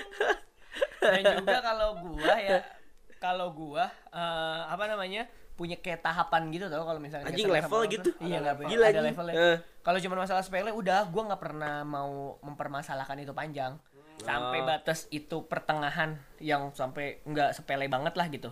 dan 1.01 1.21
juga 1.37 1.59
kalau 1.61 1.89
gua 2.01 2.35
ya 2.39 2.61
kalau 3.25 3.47
gua 3.53 3.85
eh, 4.11 4.61
apa 4.67 4.85
namanya 4.87 5.23
punya 5.55 5.77
kayak 5.77 6.03
tahapan 6.03 6.51
gitu 6.51 6.67
tau 6.67 6.83
kalau 6.83 6.99
misalnya 6.99 7.31
Anjing, 7.31 7.47
sama 7.47 7.57
level 7.57 7.79
orang 7.79 7.93
gitu. 7.93 8.09
tuh. 8.11 8.15
iya 8.21 8.37
nggak 8.41 8.55
Gila, 8.67 8.87
ada 8.89 9.01
levelnya 9.01 9.35
Eh. 9.37 9.57
kalau 9.81 9.99
cuma 10.01 10.17
masalah 10.19 10.43
sepele 10.43 10.73
udah 10.73 11.07
gua 11.07 11.23
nggak 11.25 11.39
pernah 11.41 11.75
mau 11.83 12.11
mempermasalahkan 12.41 13.21
itu 13.21 13.31
panjang 13.31 13.79
sampai 14.25 14.65
Oh. 14.65 14.67
batas 14.67 15.07
itu 15.13 15.45
pertengahan 15.45 16.17
yang 16.41 16.73
sampai 16.73 17.21
nggak 17.29 17.53
sepele 17.53 17.87
banget 17.93 18.17
lah 18.17 18.27
gitu. 18.33 18.51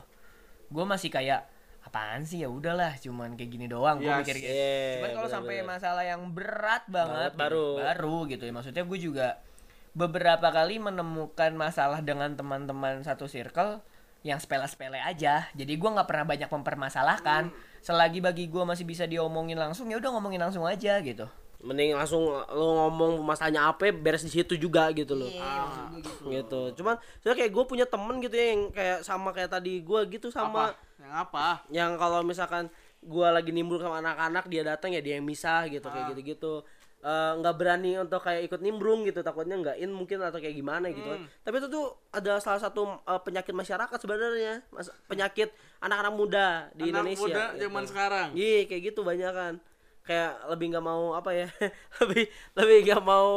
Gua 0.69 0.85
masih 0.85 1.09
kayak 1.09 1.49
apaan 1.83 2.23
sih? 2.29 2.45
Ya 2.45 2.49
udahlah 2.53 2.95
cuman 3.01 3.35
kayak 3.35 3.51
gini 3.51 3.67
doang. 3.67 3.99
Yes, 3.99 4.23
mikir 4.23 4.37
gitu. 4.39 4.53
iya, 4.53 5.01
cuman 5.01 5.11
kalau 5.17 5.29
sampai 5.33 5.57
masalah 5.65 6.05
yang 6.05 6.23
berat 6.31 6.85
banget 6.87 7.33
baru. 7.35 7.81
baru 7.81 8.17
gitu 8.29 8.45
ya. 8.47 8.53
Maksudnya 8.55 8.85
gue 8.85 8.99
juga 9.01 9.29
beberapa 9.93 10.49
kali 10.49 10.79
menemukan 10.81 11.53
masalah 11.53 12.01
dengan 12.01 12.33
teman-teman 12.33 13.05
satu 13.05 13.29
circle 13.29 13.83
yang 14.23 14.39
sepele-sepele 14.39 15.03
aja. 15.03 15.51
Jadi 15.57 15.73
gua 15.81 15.99
nggak 15.99 16.09
pernah 16.09 16.27
banyak 16.29 16.49
mempermasalahkan. 16.53 17.51
Selagi 17.83 18.23
bagi 18.23 18.47
gua 18.47 18.63
masih 18.63 18.87
bisa 18.87 19.05
diomongin 19.11 19.59
langsung 19.59 19.91
ya 19.91 19.99
udah 19.99 20.15
ngomongin 20.15 20.39
langsung 20.39 20.63
aja 20.63 21.03
gitu 21.03 21.27
Mending 21.63 21.95
langsung 21.95 22.27
lo 22.27 22.67
ngomong 22.81 23.23
masalahnya 23.23 23.67
apa 23.67 23.89
beres 23.89 24.21
di 24.21 24.33
situ 24.33 24.55
juga 24.57 24.91
gitu 24.91 25.15
loh. 25.15 25.31
gitu. 26.25 26.61
Cuman 26.75 26.95
soalnya 27.19 27.39
kayak 27.39 27.53
gue 27.53 27.65
punya 27.65 27.87
temen 27.87 28.19
gitu 28.19 28.35
ya 28.35 28.47
yang 28.51 28.63
kayak 28.69 28.99
sama 29.01 29.31
kayak 29.31 29.51
tadi 29.53 29.79
gue 29.79 30.01
gitu 30.11 30.29
sama 30.29 30.71
apa 30.71 30.75
yang 30.99 31.13
apa 31.13 31.47
yang 31.69 31.91
kalau 31.97 32.21
misalkan 32.21 32.67
gua 33.01 33.31
lagi 33.33 33.51
nimbrung 33.51 33.79
sama 33.81 33.99
anak-anak 33.99 34.47
dia 34.47 34.63
datang 34.65 34.91
ya 34.91 34.99
dia 34.99 35.17
yang 35.17 35.25
misah 35.25 35.67
gitu 35.67 35.83
Ah. 35.85 35.93
kayak 35.93 36.07
gitu-gitu 36.13 36.63
Eh, 37.03 37.33
nggak 37.35 37.59
berani 37.59 37.99
untuk 37.99 38.23
kayak 38.23 38.47
ikut 38.47 38.63
nimbrung 38.63 39.03
gitu 39.03 39.27
takutnya 39.27 39.59
nggak 39.59 39.75
in 39.77 39.91
mungkin 39.91 40.23
atau 40.23 40.39
kayak 40.39 40.55
gimana 40.55 40.87
gitu 40.87 41.03
kan. 41.03 41.19
Hmm. 41.19 41.27
tapi 41.43 41.59
itu 41.59 41.67
tuh 41.67 41.85
ada 42.09 42.39
salah 42.39 42.63
satu 42.63 42.95
eh, 42.95 43.21
penyakit 43.21 43.51
masyarakat 43.51 43.99
sebenarnya 43.99 44.63
Mas- 44.71 44.95
penyakit 45.05 45.51
anak-anak 45.83 46.15
muda 46.15 46.47
di 46.71 46.87
anak 46.87 47.03
Indonesia 47.03 47.27
muda 47.27 47.43
gitu. 47.49 47.59
zaman 47.61 47.83
sekarang 47.85 48.29
Iya 48.33 48.59
kayak 48.65 48.83
gitu 48.87 49.01
banyak 49.03 49.33
kan 49.35 49.55
kayak 50.03 50.31
lebih 50.49 50.67
nggak 50.71 50.83
mau 50.83 51.15
apa 51.15 51.31
ya 51.33 51.47
lebih 52.03 52.25
lebih 52.53 52.79
nggak 52.85 53.03
mau 53.03 53.31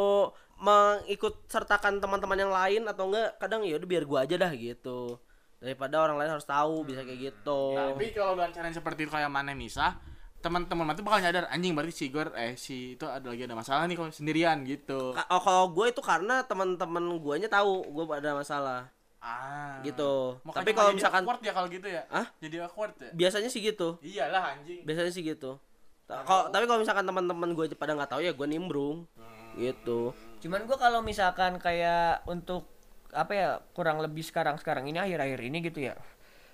mengikut 0.56 1.46
sertakan 1.46 2.00
teman-teman 2.00 2.40
yang 2.40 2.50
lain 2.50 2.82
atau 2.86 3.12
enggak 3.12 3.36
kadang 3.38 3.62
ya 3.62 3.76
udah 3.76 3.86
biar 3.86 4.04
gua 4.04 4.20
aja 4.24 4.36
dah 4.36 4.52
gitu 4.52 5.20
daripada 5.58 6.00
orang 6.00 6.16
lain 6.16 6.32
harus 6.32 6.46
tahu 6.46 6.84
bisa 6.84 7.02
kayak 7.02 7.34
gitu 7.34 7.62
Nah, 7.74 7.92
tapi 7.92 8.12
kalau 8.12 8.34
dengan 8.34 8.52
cara 8.52 8.66
yang 8.66 8.76
seperti 8.76 9.00
itu 9.04 9.12
kayak 9.12 9.28
mana 9.28 9.52
Nisa 9.52 9.98
teman-teman 10.40 10.94
itu 10.94 11.02
bakal 11.02 11.20
nyadar 11.22 11.50
anjing 11.50 11.74
berarti 11.74 11.90
si 11.92 12.04
Igor 12.06 12.30
eh 12.34 12.54
si 12.54 12.76
itu 12.94 13.04
ada 13.04 13.26
lagi 13.26 13.44
ada 13.44 13.58
masalah 13.58 13.90
nih 13.90 13.98
kalau 13.98 14.14
sendirian 14.14 14.62
gitu. 14.62 15.10
Oh, 15.12 15.42
kalau 15.42 15.74
gue 15.74 15.90
itu 15.90 16.02
karena 16.06 16.46
teman-teman 16.46 17.02
guanya 17.18 17.50
tahu 17.50 17.82
gue 17.84 18.04
ada 18.14 18.34
masalah 18.34 18.94
Ah. 19.18 19.82
gitu 19.82 20.38
Makanya 20.46 20.62
tapi 20.62 20.72
kalau 20.78 20.92
misalkan 20.94 21.26
awkward 21.26 21.42
ya 21.42 21.50
kalau 21.50 21.66
gitu 21.66 21.88
ya. 21.90 22.06
Hah? 22.14 22.30
Jadi 22.38 22.62
awkward 22.62 22.94
ya. 22.96 23.10
biasanya 23.10 23.50
sih 23.50 23.58
gitu 23.60 23.98
Iyalah 24.06 24.54
anjing. 24.54 24.86
biasanya 24.86 25.10
sih 25.10 25.26
gitu 25.26 25.58
Kalau 26.06 26.54
tapi 26.54 26.70
kalau 26.70 26.80
misalkan 26.82 27.06
teman-teman 27.06 27.50
gue 27.58 27.66
pada 27.74 27.98
nggak 27.98 28.12
tahu 28.14 28.22
ya 28.22 28.32
gue 28.32 28.48
nimbrung 28.48 29.10
gitu 29.58 30.14
Cuman 30.46 30.70
gua 30.70 30.78
kalau 30.78 31.02
misalkan 31.02 31.58
kayak 31.58 32.22
untuk 32.30 32.70
apa 33.10 33.34
ya 33.34 33.50
kurang 33.74 33.98
lebih 33.98 34.22
sekarang 34.22 34.62
sekarang 34.62 34.86
ini 34.86 35.02
akhir-akhir 35.02 35.42
ini 35.42 35.58
gitu 35.66 35.90
ya. 35.90 35.98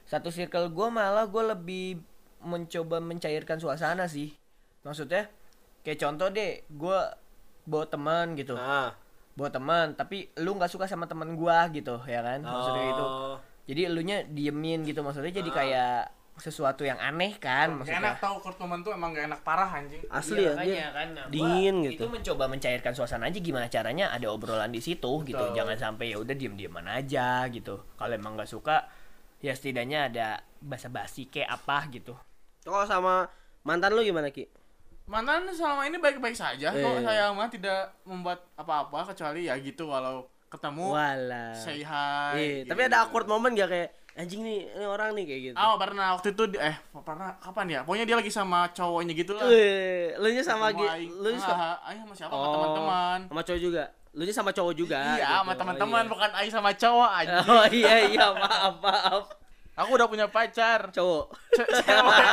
Satu 0.07 0.31
circle 0.31 0.71
gua 0.71 0.87
malah 0.87 1.27
gua 1.27 1.51
lebih 1.51 1.99
mencoba 2.39 3.03
mencairkan 3.03 3.59
suasana 3.59 4.07
sih. 4.07 4.31
Maksudnya 4.87 5.27
kayak 5.83 5.99
contoh 5.99 6.31
deh, 6.31 6.63
gua 6.71 7.19
bawa 7.67 7.83
teman 7.91 8.39
gitu. 8.39 8.55
ah 8.55 8.95
Bawa 9.35 9.51
teman, 9.51 9.91
tapi 9.99 10.31
lu 10.39 10.55
nggak 10.55 10.71
suka 10.71 10.87
sama 10.87 11.03
teman 11.03 11.35
gua 11.35 11.67
gitu, 11.75 11.99
ya 12.07 12.23
kan? 12.23 12.39
Maksudnya 12.39 12.83
gitu. 12.95 13.03
Oh. 13.03 13.35
Jadi 13.67 13.81
elunya 13.91 14.17
diemin 14.23 14.87
gitu 14.87 15.03
maksudnya 15.03 15.35
jadi 15.35 15.51
kayak 15.51 15.99
sesuatu 16.33 16.81
yang 16.81 16.97
aneh 16.97 17.35
kan 17.35 17.69
Gak 17.69 17.77
maksudnya. 17.83 18.01
enak 18.01 18.15
tau 18.17 18.35
Kurt 18.39 18.55
Cobain 18.55 18.79
tuh 18.79 18.91
emang 18.91 19.11
gak 19.11 19.27
enak 19.27 19.41
parah 19.41 19.67
anjing. 19.69 20.01
asli 20.07 20.41
Iya, 20.41 20.51
ya 20.53 20.63
dia 20.63 20.87
kan 20.89 21.07
nah, 21.11 21.23
gua 21.23 21.29
dingin 21.29 21.75
gitu. 21.83 21.93
itu 21.93 22.05
mencoba 22.07 22.43
mencairkan 22.47 22.93
suasana 22.93 23.27
aja 23.27 23.37
gimana 23.37 23.67
caranya 23.67 24.09
ada 24.09 24.25
obrolan 24.27 24.69
di 24.69 24.79
situ 24.79 25.11
gitu. 25.21 25.43
Jangan 25.51 25.75
sampai 25.75 26.09
ya 26.09 26.17
udah 26.17 26.33
diem 26.33 26.55
dieman 26.55 26.87
aja 26.87 27.45
gitu. 27.47 27.83
Kalau 27.93 28.13
emang 28.13 28.33
nggak 28.33 28.47
suka 28.47 28.87
ya 29.37 29.51
setidaknya 29.51 30.07
ada 30.07 30.27
basa-basi 30.57 31.27
kayak 31.27 31.51
apa 31.51 31.91
gitu. 31.91 32.15
Kalau 32.61 32.85
sama 32.85 33.27
mantan 33.61 33.91
lu 33.91 34.01
gimana 34.01 34.31
ki? 34.31 34.47
Mantan 35.05 35.43
selama 35.51 35.83
ini 35.83 35.99
baik-baik 35.99 36.33
saja. 36.33 36.71
Kok 36.71 36.79
Eh. 36.95 37.03
saya 37.03 37.27
mah 37.29 37.51
tidak 37.51 37.91
membuat 38.01 38.47
apa-apa 38.55 39.11
kecuali 39.11 39.45
ya 39.45 39.59
gitu 39.59 39.91
kalau 39.91 40.30
ketemu 40.51 40.85
Wala. 40.91 41.55
say 41.55 41.79
hi. 41.79 42.35
Iya, 42.35 42.47
gitu. 42.61 42.67
tapi 42.69 42.81
ada 42.83 42.97
awkward 43.01 43.23
moment 43.23 43.55
gak 43.55 43.71
kayak 43.71 43.89
anjing 44.11 44.43
nih 44.43 44.67
ini 44.67 44.83
orang 44.83 45.15
nih 45.15 45.23
kayak 45.23 45.41
gitu. 45.47 45.55
Oh 45.55 45.79
pernah 45.79 46.11
waktu 46.11 46.35
itu 46.35 46.43
eh 46.59 46.75
pernah 46.91 47.39
kapan 47.39 47.65
ya? 47.71 47.79
Pokoknya 47.87 48.03
dia 48.03 48.17
lagi 48.19 48.27
sama 48.27 48.67
cowoknya 48.69 49.15
gitu 49.15 49.31
lah. 49.31 49.47
Eh, 49.47 50.11
lu 50.19 50.27
nya 50.27 50.43
sama 50.43 50.67
Ketemu 50.67 50.83
gi, 50.83 50.87
aing. 50.91 51.11
lu 51.15 51.27
nya 51.31 51.39
sama 51.39 51.55
Ah, 51.55 51.75
aing 51.87 51.99
sama 52.03 52.13
siapa? 52.13 52.29
Sama 52.29 52.47
teman-teman. 52.51 53.19
Sama 53.31 53.41
cowok 53.41 53.61
juga. 53.63 53.83
Lu 54.11 54.21
nya 54.21 54.33
sama 54.35 54.51
cowok 54.51 54.73
juga. 54.75 54.99
Iya, 54.99 55.15
gitu. 55.15 55.31
sama 55.39 55.53
teman-teman 55.55 56.03
Oh, 56.03 56.09
bukan 56.11 56.29
aing 56.35 56.51
sama 56.51 56.71
cowok 56.75 57.09
iya. 57.09 57.19
aja. 57.23 57.35
Oh 57.47 57.65
iya 57.71 57.95
iya, 58.05 58.25
maaf 58.35 58.75
maaf. 58.83 59.23
Aku 59.79 59.89
udah 59.95 60.07
punya 60.11 60.27
pacar. 60.27 60.91
Cowok. 60.91 61.25
Cewek. 61.55 62.27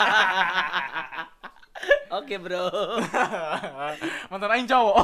Oke, 2.10 2.34
Bro. 2.36 2.66
Mantan 4.34 4.50
aing 4.50 4.66
cowok. 4.66 4.98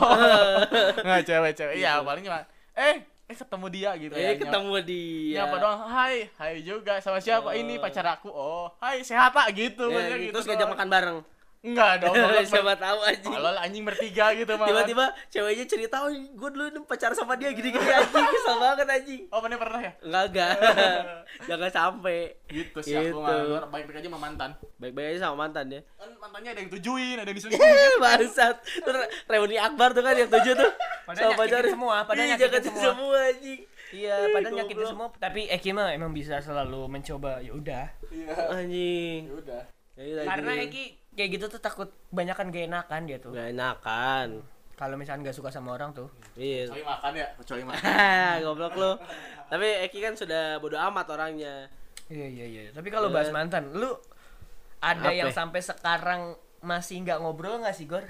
Enggak 1.06 1.22
cewek-cewek. 1.22 1.78
Iya, 1.78 2.02
paling 2.02 2.26
cuma 2.26 2.42
eh 2.74 2.96
eh 3.24 3.36
ketemu 3.36 3.66
dia 3.72 3.90
gitu 3.96 4.12
eh, 4.12 4.20
ya. 4.20 4.32
ketemu 4.36 4.74
dia. 4.84 5.36
Nyapa 5.40 5.56
doang, 5.56 5.80
hai, 5.88 6.28
hai 6.36 6.60
juga 6.60 7.00
sama 7.00 7.24
siapa? 7.24 7.56
Ini 7.56 7.80
pacar 7.80 8.04
aku. 8.04 8.28
Oh, 8.28 8.68
hai, 8.84 9.00
sehat 9.00 9.32
tak 9.32 9.48
gitu. 9.56 9.88
Ya, 9.88 9.96
Maksudnya 9.96 10.18
gitu, 10.20 10.32
terus 10.36 10.46
ngajak 10.52 10.68
makan 10.68 10.88
bareng. 10.92 11.18
Enggak 11.64 11.92
dong. 11.98 12.12
kalau 12.20 12.44
Siapa 12.44 12.76
tahu 12.76 12.98
anjing. 13.00 13.32
Kalau 13.32 13.50
anjing 13.56 13.82
bertiga 13.82 14.26
gitu 14.36 14.52
mah. 14.54 14.68
Tiba-tiba 14.68 15.04
ceweknya 15.26 15.64
cerita, 15.64 15.96
oh, 16.04 16.12
gue 16.12 16.50
dulu 16.52 16.84
pacar 16.84 17.10
sama 17.10 17.34
dia 17.34 17.50
gini-gini 17.50 17.80
anjing, 17.80 18.12
kesel 18.12 18.56
banget 18.60 18.84
anjing. 18.86 19.22
Oh, 19.28 19.40
mana 19.40 19.56
pernah 19.56 19.80
ya? 19.80 19.92
Enggak, 19.98 20.24
enggak. 20.28 20.52
Jangan 21.48 21.70
sampai. 21.72 22.36
Gitu 22.46 22.78
sih 22.78 22.92
Gitu. 22.92 23.10
aku 23.10 23.18
mah. 23.18 23.64
Baik-baik 23.66 23.96
aja 23.96 24.06
sama 24.06 24.20
mantan. 24.20 24.50
Baik-baik 24.76 25.06
aja 25.10 25.20
sama 25.24 25.36
mantan 25.40 25.64
ya. 25.66 25.80
Kan 25.96 26.10
mantannya 26.20 26.50
ada 26.52 26.60
yang 26.60 26.70
tujuin, 26.70 27.16
ada 27.16 27.26
yang 27.26 27.38
diselingkuhin. 27.40 27.96
Bangsat. 28.04 28.56
Terus 28.60 29.00
reuni 29.24 29.56
Akbar 29.56 29.90
tuh 29.90 30.04
kan 30.04 30.14
yang 30.14 30.28
tujuh 30.28 30.52
tuh. 30.52 30.70
Padahal 31.04 31.32
nyakitin 31.32 31.40
pacarnya. 31.48 31.72
semua, 31.72 31.96
padahal 32.04 32.24
Iya, 32.24 32.34
nyakitin 32.34 32.62
semua. 32.62 32.84
semua 32.86 33.18
anjing. 33.24 33.60
iya 33.90 34.14
Eh, 34.18 34.28
padahal 34.32 34.54
nyakitin 34.58 34.86
semua 34.86 35.06
tapi 35.14 35.40
Eki 35.46 35.70
mah 35.70 35.88
emang 35.90 36.10
bisa 36.10 36.40
selalu 36.40 36.88
mencoba 36.88 37.38
ya 37.38 37.52
udah 37.52 37.84
Iya. 38.10 38.32
Anjing. 38.50 39.20
Ya 39.24 39.34
udah. 39.34 39.62
Ya 39.94 40.22
karena. 40.26 40.50
Eki 40.60 40.84
kayak 41.14 41.30
gitu 41.32 41.44
tuh 41.48 41.58
takut 41.58 41.88
banyakan 42.08 42.48
gak 42.48 42.66
enakan 42.66 43.00
dia 43.04 43.18
tuh 43.18 43.30
Gak 43.30 43.50
enakan. 43.50 44.42
kalau 44.74 44.94
misalnya 44.94 45.24
nggak 45.24 45.36
suka 45.36 45.48
sama 45.48 45.72
orang 45.72 45.90
tuh 45.90 46.10
Iya. 46.34 46.66
Kecuali 46.66 46.82
makan 46.84 47.12
ya, 47.14 47.28
kecuali 47.38 47.62
makan. 47.62 48.34
Goblok 48.44 48.74
lu. 48.74 48.92
Tapi 49.46 49.66
Eki 49.86 49.98
kan 50.00 50.14
sudah 50.14 50.58
bodo 50.58 50.74
amat 50.76 51.06
orangnya. 51.08 51.70
iya 52.04 52.26
iya 52.26 52.44
iya 52.44 52.62
tapi 52.68 52.90
kalau 52.90 53.08
bahas 53.08 53.30
mantan 53.30 53.70
lu 53.72 53.88
ada 54.78 54.98
Apa 55.00 55.14
yang 55.14 55.30
ya? 55.30 55.34
sampai 55.34 55.62
sekarang 55.62 56.20
masih 56.60 57.00
nggak 57.00 57.16
ngobrol 57.16 57.56
nggak 57.58 57.72
sih 57.72 57.86
Gor 57.86 58.04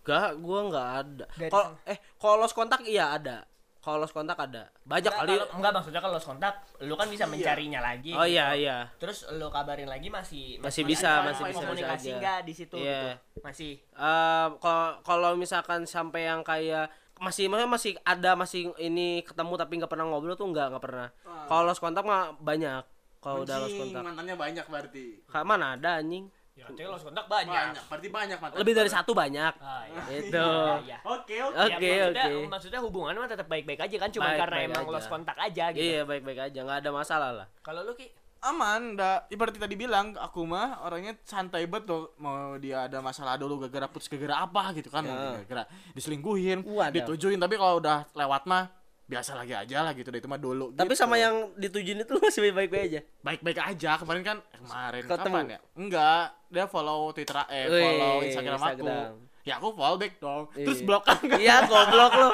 Gak, 0.00 0.38
gua 0.38 0.64
nggak 0.66 0.88
ada. 0.98 1.26
Kalau 1.46 1.76
eh 1.84 1.98
kalau 2.14 2.36
lost 2.38 2.52
kontak 2.52 2.80
iya 2.82 3.12
ada. 3.12 3.44
Kalau 3.80 3.96
lost 3.96 4.12
kontak 4.12 4.36
ada. 4.36 4.68
Banyak 4.82 5.08
Enggak, 5.08 5.16
kali. 5.18 5.32
kalau- 5.34 5.50
enggak 5.56 5.72
maksudnya 5.72 6.00
kalau 6.00 6.14
lost 6.14 6.28
kontak 6.28 6.54
lu 6.78 6.94
kan 6.94 7.08
bisa 7.08 7.24
mencarinya 7.24 7.80
lagi 7.80 8.12
Oh 8.12 8.22
gitu. 8.22 8.30
iya 8.30 8.46
iya. 8.52 8.78
terus 8.94 9.24
lu 9.30 9.48
kabarin 9.48 9.86
lagi 9.86 10.06
masih 10.06 10.60
Masih 10.60 10.60
masih 10.60 10.82
bisa, 10.86 11.08
ada 11.10 11.24
masih 11.26 11.44
bisa, 11.46 11.56
komunikasi 11.56 11.96
bisa 11.96 12.04
aja. 12.06 12.20
nggak 12.20 12.38
di 12.40 12.52
situ 12.52 12.76
Iya. 12.76 13.00
gitu 13.00 13.08
masih 13.40 13.72
Eh, 13.90 14.48
kalau 14.58 14.88
kalau 15.00 15.30
misalkan 15.34 15.80
sampai 15.84 16.24
yang 16.24 16.40
kayak 16.42 16.92
masih 17.16 17.48
maksudnya 17.48 17.68
masih 17.70 17.92
ada 18.02 18.30
masih 18.32 18.60
ini 18.78 19.20
ketemu 19.22 19.52
tapi 19.54 19.72
nggak 19.76 19.88
pernah 19.88 20.04
ngobrol 20.06 20.32
tuh 20.34 20.44
nggak 20.46 20.66
nggak 20.70 20.80
pernah. 20.82 21.08
Kalau 21.46 21.62
lost 21.64 21.76
kontak 21.78 22.00
mah 22.02 22.32
banyak. 22.34 22.84
Kalau 23.18 23.44
udah 23.44 23.56
lost 23.58 23.76
kontak. 23.78 24.00
mantannya 24.02 24.32
banyak 24.34 24.64
berarti. 24.66 25.04
Kayak 25.24 25.44
mana 25.46 25.76
ada 25.76 25.96
anjing? 25.96 26.28
Ya 26.52 26.64
katanya 26.66 26.88
lost 26.90 27.04
kontak 27.04 27.26
banyak, 27.26 27.54
Banyak, 27.72 27.84
berarti 27.86 28.08
banyak 28.10 28.38
mantan. 28.38 28.56
Lebih 28.58 28.74
dari 28.74 28.90
satu 28.90 29.12
banyak. 29.12 29.52
Ah, 29.56 29.82
iya. 29.86 30.02
Itu. 30.20 30.44
Iya, 30.44 30.76
iya. 30.82 30.96
Oke, 31.02 31.36
oke. 31.40 31.56
Oke, 31.56 31.88
Ya, 31.88 32.04
maksudnya, 32.04 32.24
oke. 32.26 32.48
maksudnya 32.48 32.80
hubungan 32.80 33.14
mah 33.14 33.26
tetap 33.26 33.46
baik-baik 33.46 33.80
aja 33.80 33.96
kan 33.96 34.10
cuma 34.10 34.24
Baik-baik 34.26 34.40
karena 34.42 34.58
emang 34.66 34.84
aja. 34.84 34.92
lost 34.92 35.08
kontak 35.08 35.36
aja 35.36 35.64
gitu 35.70 35.82
Iya 35.82 36.00
baik-baik 36.02 36.40
aja 36.44 36.58
nggak 36.60 36.78
ada 36.78 36.90
masalah 36.90 37.30
lah. 37.34 37.46
kalau 37.60 37.82
lu 37.82 37.94
ki 37.94 38.08
Aman, 38.40 38.96
dah 38.96 39.28
ibarat 39.28 39.52
tadi 39.52 39.76
bilang 39.76 40.16
aku 40.16 40.40
mah 40.42 40.80
orangnya 40.80 41.12
santai 41.22 41.68
betul 41.68 42.08
mau 42.16 42.56
dia 42.56 42.88
ada 42.88 42.96
masalah 42.98 43.36
dulu 43.36 43.60
gara-gara 43.60 43.84
putus 43.84 44.08
gara-gara 44.08 44.40
apa 44.40 44.72
gitu 44.72 44.88
kan 44.88 45.00
Ya. 45.00 45.12
mungkin 45.12 45.28
gara-gara 45.38 45.64
diselingkuhin, 45.92 46.64
Waduh. 46.64 46.88
ditujuin 46.90 47.36
tapi 47.36 47.54
kalau 47.54 47.76
udah 47.76 48.08
lewat 48.10 48.42
mah 48.46 48.72
biasa 49.10 49.34
lagi 49.34 49.50
aja 49.52 49.82
lah 49.82 49.90
gitu 49.90 50.08
deh 50.08 50.16
itu 50.16 50.24
mah 50.24 50.38
dulu 50.38 50.70
Tapi 50.70 50.86
gitu. 50.88 51.02
sama 51.02 51.16
yang 51.16 51.50
ditujuin 51.54 51.98
itu 51.98 52.12
masih 52.16 52.40
baik-baik 52.48 52.84
aja. 52.86 53.00
baik-baik 53.20 53.58
aja 53.58 53.90
kemarin 53.96 54.22
kan 54.22 54.36
eh, 54.38 54.58
kemarin 54.60 55.02
Ketemu. 55.02 55.18
kapan 55.26 55.44
ya 55.48 55.58
enggak 55.74 56.24
dia 56.46 56.64
follow 56.64 57.10
twitter 57.10 57.42
eh 57.48 57.64
Wih, 57.66 57.82
follow 57.82 58.14
instagram, 58.22 58.56
Instagram. 58.56 58.86
aku 58.86 59.28
ya 59.40 59.54
aku 59.56 59.68
follow 59.72 59.96
back 59.96 60.14
dong 60.16 60.42
terus 60.54 60.78
Iya. 60.78 60.86
blok 60.86 61.02
kan 61.02 61.18
Iya 61.34 61.56
goblok 61.64 62.12
lu. 62.14 62.28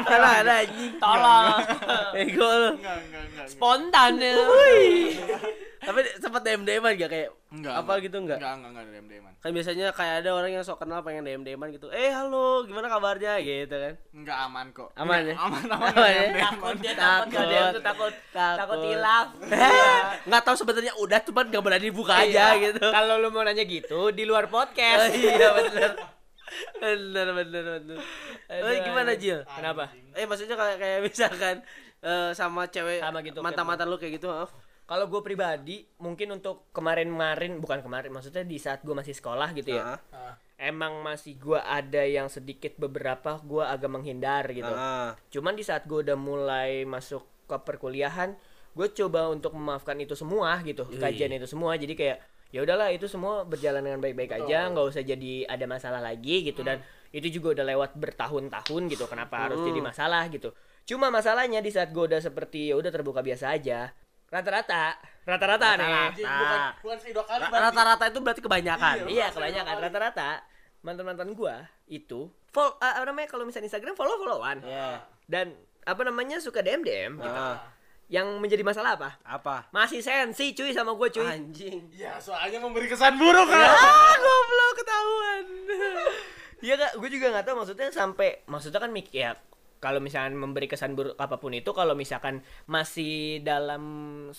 Mana 0.00 0.28
ada 0.36 0.54
anjing. 0.60 0.92
tolong 0.98 1.58
Ego 2.14 2.44
lu. 2.44 2.70
enggak 2.76 2.96
enggak 3.00 3.22
enggak 3.26 3.46
spontan 3.48 4.12
ya 4.18 4.34
Tapi 5.88 6.04
sempat 6.20 6.44
DM 6.44 6.62
DM 6.62 6.84
gak 6.94 7.08
kayak 7.08 7.28
enggak 7.48 7.74
apa 7.74 7.92
gitu 7.98 8.20
enggak? 8.20 8.36
enggak 8.36 8.52
enggak 8.54 8.70
enggak 8.70 8.84
DM 8.86 9.06
DM 9.08 9.24
Kan 9.38 9.50
biasanya 9.50 9.86
kayak 9.90 10.14
ada 10.20 10.30
orang 10.30 10.50
yang 10.50 10.60
sok 10.60 10.78
kenal 10.78 11.00
pengen 11.00 11.24
DM 11.24 11.40
DM 11.40 11.56
gitu. 11.72 11.88
Eh 11.88 12.10
halo, 12.10 12.60
gimana 12.62 12.86
kabarnya 12.86 13.40
gitu 13.40 13.72
kan. 13.72 13.94
enggak 14.12 14.36
aman 14.38 14.66
kok 14.70 14.92
Aman 14.94 15.16
Enggak, 15.18 15.24
ya? 15.24 15.34
aman 15.40 15.64
aman 15.66 15.88
Aman 15.90 16.10
ya? 16.10 16.24
Takut 16.44 16.76
dia 16.76 16.92
takut 16.92 17.32
Takut. 17.32 17.48
dia 17.48 17.62
tuh 17.70 17.82
takut 17.82 18.14
takut 18.34 18.78
hilaf 18.84 19.26
Nggak 20.28 20.42
tahu 20.42 20.54
sebenarnya 20.56 20.92
udah 20.94 21.18
cuman 21.22 21.44
gak 21.48 21.62
berani 21.62 21.84
dibuka 21.86 22.14
aja 22.14 22.44
Iya. 22.52 22.62
gitu. 22.68 22.84
kalau 22.88 23.14
lu 23.16 23.28
mau 23.30 23.40
nanya 23.40 23.64
gitu 23.64 24.12
di 24.12 24.22
luar 24.22 24.44
Oh, 24.44 24.52
podcast 24.54 25.08
iya 25.10 25.48
bener. 25.56 25.90
Bener 26.78 27.26
bener 27.34 27.64
bener. 27.78 27.98
Eh 28.46 28.80
gimana. 28.82 29.12
Jil? 29.14 29.40
kenapa 29.46 29.88
Eh 30.12 30.24
maksudnya 30.24 30.52
kayak 30.52 30.76
kayak 30.76 30.98
misalkan 31.02 31.56
eh, 32.00 32.30
sama 32.30 32.64
cewek 32.66 33.00
Sama 33.00 33.20
gitu, 33.20 33.40
mantan-mantan 33.40 33.86
lu 33.86 33.96
kayak 33.96 34.16
gitu, 34.16 34.28
maaf. 34.28 34.52
Kalau 34.88 35.04
gue 35.04 35.20
pribadi, 35.20 35.84
mungkin 36.00 36.40
untuk 36.40 36.72
kemarin-kemarin, 36.72 37.60
bukan 37.60 37.84
kemarin, 37.84 38.08
maksudnya 38.08 38.40
di 38.40 38.56
saat 38.56 38.80
gue 38.80 38.96
masih 38.96 39.12
sekolah 39.12 39.52
gitu 39.52 39.76
ya. 39.76 40.00
Ah. 40.08 40.40
Emang 40.56 41.04
masih 41.04 41.36
gue 41.36 41.60
ada 41.60 42.08
yang 42.08 42.32
sedikit 42.32 42.72
beberapa 42.80 43.36
gue 43.44 43.60
agak 43.60 43.92
menghindar 43.92 44.48
gitu. 44.48 44.72
Ah. 44.72 45.12
Cuman 45.28 45.52
di 45.52 45.60
saat 45.60 45.84
gue 45.84 46.00
udah 46.00 46.16
mulai 46.16 46.88
masuk 46.88 47.20
ke 47.44 47.56
perkuliahan, 47.68 48.32
gue 48.72 48.88
coba 48.96 49.28
untuk 49.28 49.52
memaafkan 49.52 50.00
itu 50.00 50.16
semua 50.16 50.56
gitu, 50.64 50.88
kajian 50.88 51.36
itu 51.36 51.44
semua. 51.44 51.76
Jadi 51.76 51.92
kayak 51.92 52.24
ya 52.48 52.64
udahlah 52.64 52.88
itu 52.88 53.04
semua 53.04 53.44
berjalan 53.44 53.84
dengan 53.84 54.00
baik-baik 54.00 54.40
aja, 54.40 54.72
nggak 54.72 54.86
usah 54.88 55.04
jadi 55.04 55.44
ada 55.44 55.68
masalah 55.68 56.00
lagi 56.00 56.48
gitu 56.48 56.64
dan 56.64 56.80
itu 57.12 57.28
juga 57.28 57.60
udah 57.60 57.64
lewat 57.76 57.90
bertahun-tahun 57.92 58.82
gitu. 58.88 59.04
Kenapa 59.04 59.52
harus 59.52 59.60
jadi 59.68 59.84
masalah 59.84 60.32
gitu? 60.32 60.56
Cuma 60.88 61.12
masalahnya 61.12 61.60
di 61.60 61.68
saat 61.68 61.92
gue 61.92 62.08
udah 62.08 62.24
seperti 62.24 62.72
ya 62.72 62.80
udah 62.80 62.88
terbuka 62.88 63.20
biasa 63.20 63.52
aja, 63.52 63.92
rata-rata, 64.28 64.96
rata-rata 65.24 65.68
nih. 65.76 66.20
Bukan 66.20 66.60
bukan 66.84 66.96
sekali 67.00 67.12
dua 67.12 67.24
kali. 67.24 67.42
Rata-rata 67.48 68.04
itu 68.06 68.18
berarti 68.20 68.42
kebanyakan. 68.44 68.94
Iya 69.08 69.26
kebanyakan 69.32 69.74
rata-rata 69.80 70.28
mantan-mantan 70.78 71.32
gua 71.34 71.66
itu 71.88 72.30
follow 72.48 72.76
apa 72.78 73.02
namanya 73.02 73.28
kalau 73.28 73.42
misalnya 73.42 73.66
Instagram 73.66 73.98
follow 73.98 74.14
followan 74.16 74.62
Iya. 74.62 75.02
dan 75.26 75.52
apa 75.82 76.00
namanya 76.04 76.38
suka 76.38 76.60
DM 76.60 76.84
DM 76.84 77.12
gitu. 77.18 77.42
Yang 78.08 78.26
menjadi 78.40 78.64
masalah 78.64 78.96
apa? 78.96 79.10
Apa? 79.20 79.68
Masih 79.68 80.00
sensi 80.00 80.56
cuy 80.56 80.72
sama 80.72 80.96
gue 80.96 81.08
cuy. 81.12 81.28
Anjing. 81.28 81.92
Ya, 81.92 82.16
soalnya 82.16 82.56
memberi 82.56 82.88
kesan 82.88 83.20
buruk 83.20 83.44
kan. 83.44 83.68
Ah, 83.68 84.16
goblok 84.16 84.72
ketahuan. 84.76 85.44
Iya 86.58 86.74
kak, 86.74 86.98
gue 86.98 87.06
juga 87.06 87.30
nggak 87.30 87.46
tahu 87.46 87.54
maksudnya 87.62 87.86
sampai 87.94 88.42
maksudnya 88.50 88.82
kan 88.82 88.90
mikir 88.90 89.14
ya 89.14 89.30
kalau 89.78 89.98
misalkan 89.98 90.34
memberi 90.34 90.66
kesan 90.66 90.92
buruk 90.92 91.14
apa 91.14 91.36
pun 91.36 91.50
itu 91.50 91.70
kalau 91.70 91.94
misalkan 91.94 92.42
masih 92.64 93.38
dalam 93.40 93.82
1 94.30 94.34